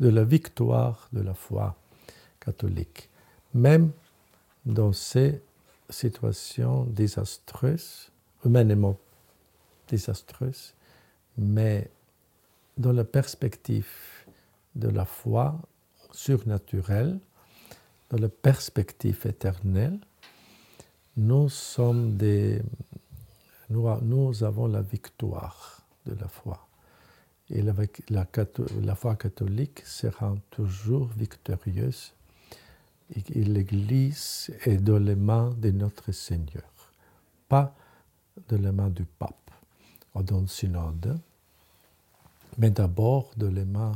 de 0.00 0.08
la 0.08 0.24
victoire 0.24 1.08
de 1.12 1.20
la 1.22 1.34
foi 1.34 1.76
catholique, 2.40 3.08
même 3.54 3.90
dans 4.66 4.92
ces 4.92 5.40
situations 5.88 6.84
désastreuses, 6.84 8.10
humainement 8.44 8.96
désastreuses, 9.88 10.74
mais 11.36 11.90
dans 12.76 12.92
la 12.92 13.04
perspective 13.04 13.88
de 14.74 14.88
la 14.88 15.04
foi 15.04 15.60
surnaturelle, 16.12 17.18
dans 18.10 18.18
la 18.18 18.28
perspective 18.28 19.26
éternelle, 19.26 19.98
nous 21.16 21.48
sommes 21.48 22.16
des, 22.16 22.62
nous 23.70 24.44
avons 24.44 24.66
la 24.66 24.82
victoire 24.82 25.82
de 26.06 26.14
la 26.14 26.28
foi. 26.28 26.66
Et 27.50 27.62
la, 27.62 27.74
la, 28.08 28.94
foi 28.94 29.16
catholique 29.16 29.82
sera 29.84 30.34
toujours 30.50 31.08
victorieuse 31.08 32.12
et 33.14 33.44
l'Église 33.44 34.50
est 34.64 34.78
dans 34.78 34.98
les 34.98 35.14
mains 35.14 35.50
de 35.58 35.70
notre 35.70 36.10
Seigneur, 36.10 36.64
pas 37.48 37.76
dans 38.48 38.56
les 38.56 38.72
mains 38.72 38.88
du 38.88 39.04
pape 39.04 39.43
le 40.14 40.46
synode, 40.46 41.18
mais 42.58 42.70
d'abord 42.70 43.30
dans 43.36 43.50
les 43.50 43.64
mains 43.64 43.92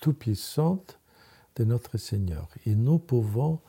tout 0.00 0.12
puissantes 0.12 0.98
de 1.56 1.64
notre 1.64 1.98
Seigneur. 1.98 2.48
Et 2.66 2.74
nous 2.74 2.98
pouvons 2.98 3.60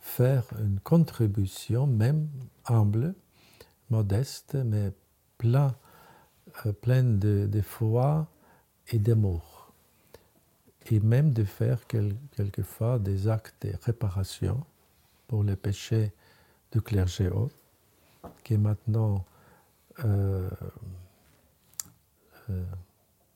faire 0.00 0.44
une 0.58 0.80
contribution, 0.80 1.86
même 1.86 2.28
humble, 2.66 3.14
modeste, 3.90 4.54
mais 4.54 4.92
plein, 5.38 5.74
euh, 6.66 6.72
pleine 6.72 7.18
de, 7.18 7.46
de 7.50 7.60
foi 7.60 8.26
et 8.88 8.98
d'amour, 8.98 9.72
et 10.90 11.00
même 11.00 11.32
de 11.32 11.44
faire 11.44 11.86
quelquefois 11.86 12.98
des 12.98 13.28
actes 13.28 13.66
de 13.66 13.72
réparation 13.82 14.64
pour 15.26 15.42
les 15.42 15.56
péchés 15.56 16.12
du 16.72 16.82
clergé 16.82 17.28
haut, 17.28 17.50
qui 18.42 18.58
maintenant 18.58 19.24
euh, 20.04 20.04
euh, 20.04 20.50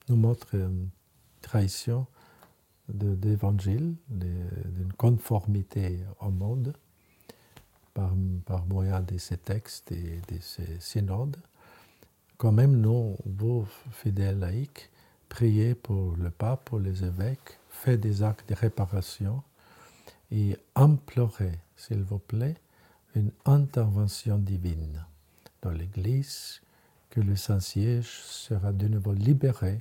nous 0.09 0.17
montre 0.17 0.55
une 0.55 0.89
trahison 1.41 2.07
d'évangile, 2.89 3.95
d'une 4.09 4.93
conformité 4.97 6.01
au 6.21 6.31
monde 6.31 6.75
par, 7.93 8.13
par, 8.47 8.67
moyen 8.67 9.01
de 9.01 9.19
ces 9.19 9.37
textes 9.37 9.93
et 9.93 10.21
de 10.33 10.41
ces 10.41 10.81
synodes. 10.81 11.37
Quand 12.37 12.53
même, 12.53 12.77
nous, 12.77 13.17
vos 13.27 13.67
fidèles 13.91 14.39
laïcs, 14.39 14.91
priez 15.29 15.75
pour 15.75 16.17
le 16.17 16.31
pape, 16.31 16.65
pour 16.67 16.79
les 16.79 17.05
évêques, 17.05 17.59
faites 17.69 18.01
des 18.01 18.23
actes 18.23 18.49
de 18.49 18.55
réparation 18.55 19.43
et 20.31 20.57
implorez, 20.75 21.59
s'il 21.77 22.03
vous 22.03 22.19
plaît, 22.19 22.57
une 23.15 23.33
intervention 23.45 24.39
divine 24.39 25.05
dans 25.63 25.71
l'Église, 25.71 26.61
que 27.11 27.21
le 27.21 27.37
Saint-Siège 27.37 28.21
sera 28.23 28.73
de 28.73 28.89
nouveau 28.89 29.13
libéré 29.13 29.81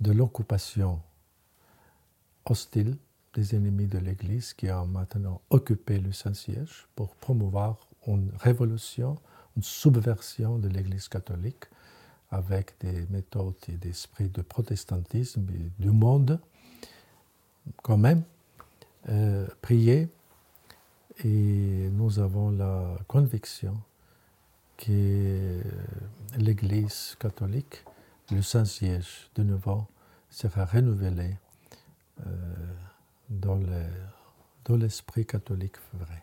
de 0.00 0.12
l'occupation 0.12 1.00
hostile 2.44 2.96
des 3.34 3.54
ennemis 3.54 3.86
de 3.86 3.98
l'Église 3.98 4.52
qui 4.52 4.70
ont 4.70 4.86
maintenant 4.86 5.40
occupé 5.50 5.98
le 5.98 6.12
Saint-Siège 6.12 6.86
pour 6.94 7.14
promouvoir 7.16 7.88
une 8.06 8.30
révolution, 8.38 9.16
une 9.56 9.62
subversion 9.62 10.58
de 10.58 10.68
l'Église 10.68 11.08
catholique 11.08 11.64
avec 12.30 12.74
des 12.80 13.06
méthodes 13.10 13.54
et 13.68 13.72
des 13.72 13.90
esprits 13.90 14.28
de 14.28 14.42
protestantisme 14.42 15.46
et 15.50 15.82
du 15.82 15.90
monde. 15.90 16.38
quand 17.82 17.98
même 17.98 18.22
prier 19.62 20.08
et 21.22 21.90
nous 21.92 22.18
avons 22.18 22.50
la 22.50 22.98
conviction 23.06 23.76
que 24.76 25.60
l'Église 26.38 27.16
catholique, 27.18 27.84
le 28.30 28.42
Saint-Siège, 28.42 29.30
de 29.34 29.42
nouveau, 29.42 29.86
sera 30.30 30.64
renouvelé 30.64 31.36
euh, 32.26 32.30
dans 33.28 34.76
l'esprit 34.76 35.26
catholique 35.26 35.76
vrai. 35.92 36.22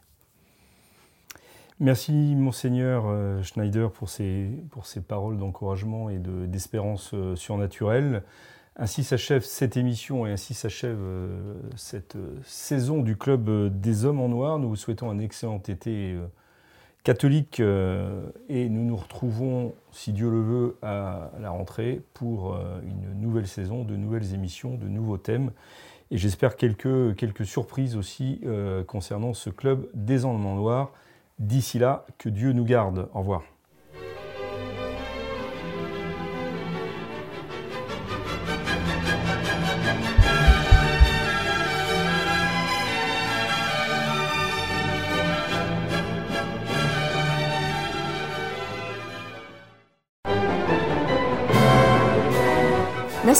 Merci 1.80 2.12
Monseigneur 2.12 3.06
euh, 3.08 3.41
Schneider 3.41 3.91
pour 3.91 4.10
ces, 4.10 4.49
paroles 5.08 5.38
d'encouragement 5.38 6.10
et 6.10 6.20
d'espérance 6.20 7.12
euh, 7.14 7.36
surnaturelle. 7.36 8.24
Ainsi 8.76 9.04
s'achève 9.04 9.43
cette 9.43 9.78
émission 9.78 10.26
et 10.26 10.32
ainsi 10.32 10.54
s'achève 10.54 10.99
cette 11.76 12.18
saison 12.45 13.02
du 13.02 13.18
Club 13.18 13.49
des 13.82 14.06
Hommes 14.06 14.22
en 14.22 14.30
Noir. 14.30 14.60
Nous 14.60 14.70
vous 14.70 14.76
souhaitons 14.78 15.10
un 15.10 15.20
excellent 15.20 15.62
été 15.68 16.18
catholique 17.04 17.60
et 17.60 18.70
nous 18.70 18.86
nous 18.86 18.95
retrouvons, 18.95 19.74
si 19.91 20.14
Dieu 20.14 20.30
le 20.30 20.41
veut, 20.41 20.78
à 20.82 21.32
la 21.39 21.49
rentrée 21.49 22.02
pour 22.14 22.58
une 22.84 23.20
nouvelle 23.20 23.47
saison, 23.47 23.84
de 23.84 23.95
nouvelles 23.95 24.34
émissions, 24.34 24.76
de 24.76 24.88
nouveaux 24.88 25.18
thèmes. 25.18 25.52
Et 26.12 26.18
j'espère 26.18 26.58
quelques, 26.58 27.45
surprises 27.45 27.95
aussi 27.95 28.41
euh, 28.43 28.84
concernant 28.84 29.34
ce 29.34 29.49
club 29.49 29.88
des 29.93 30.26
Enlements 30.26 30.56
Noirs. 30.56 30.91
D'ici 31.39 31.80
là, 31.80 32.06
que 32.18 32.28
Dieu 32.28 32.52
nous 32.52 32.66
garde. 32.66 33.08
Au 33.14 33.20
revoir. 33.20 33.43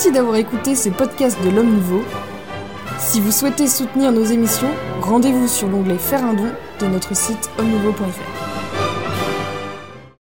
Merci 0.04 0.14
d'avoir 0.18 0.34
écouté 0.34 0.74
ce 0.74 0.88
podcast 0.88 1.38
de 1.44 1.50
l'Homme 1.50 1.74
Nouveau. 1.74 2.02
Si 2.98 3.20
vous 3.20 3.30
souhaitez 3.30 3.68
soutenir 3.68 4.10
nos 4.10 4.24
émissions, 4.24 4.66
rendez-vous 5.00 5.46
sur 5.46 5.68
l'onglet 5.68 5.96
Faire 5.96 6.24
un 6.24 6.34
don 6.34 6.50
de 6.80 6.86
notre 6.88 7.14
site 7.14 7.48
omnouveau.fr. 7.56 8.31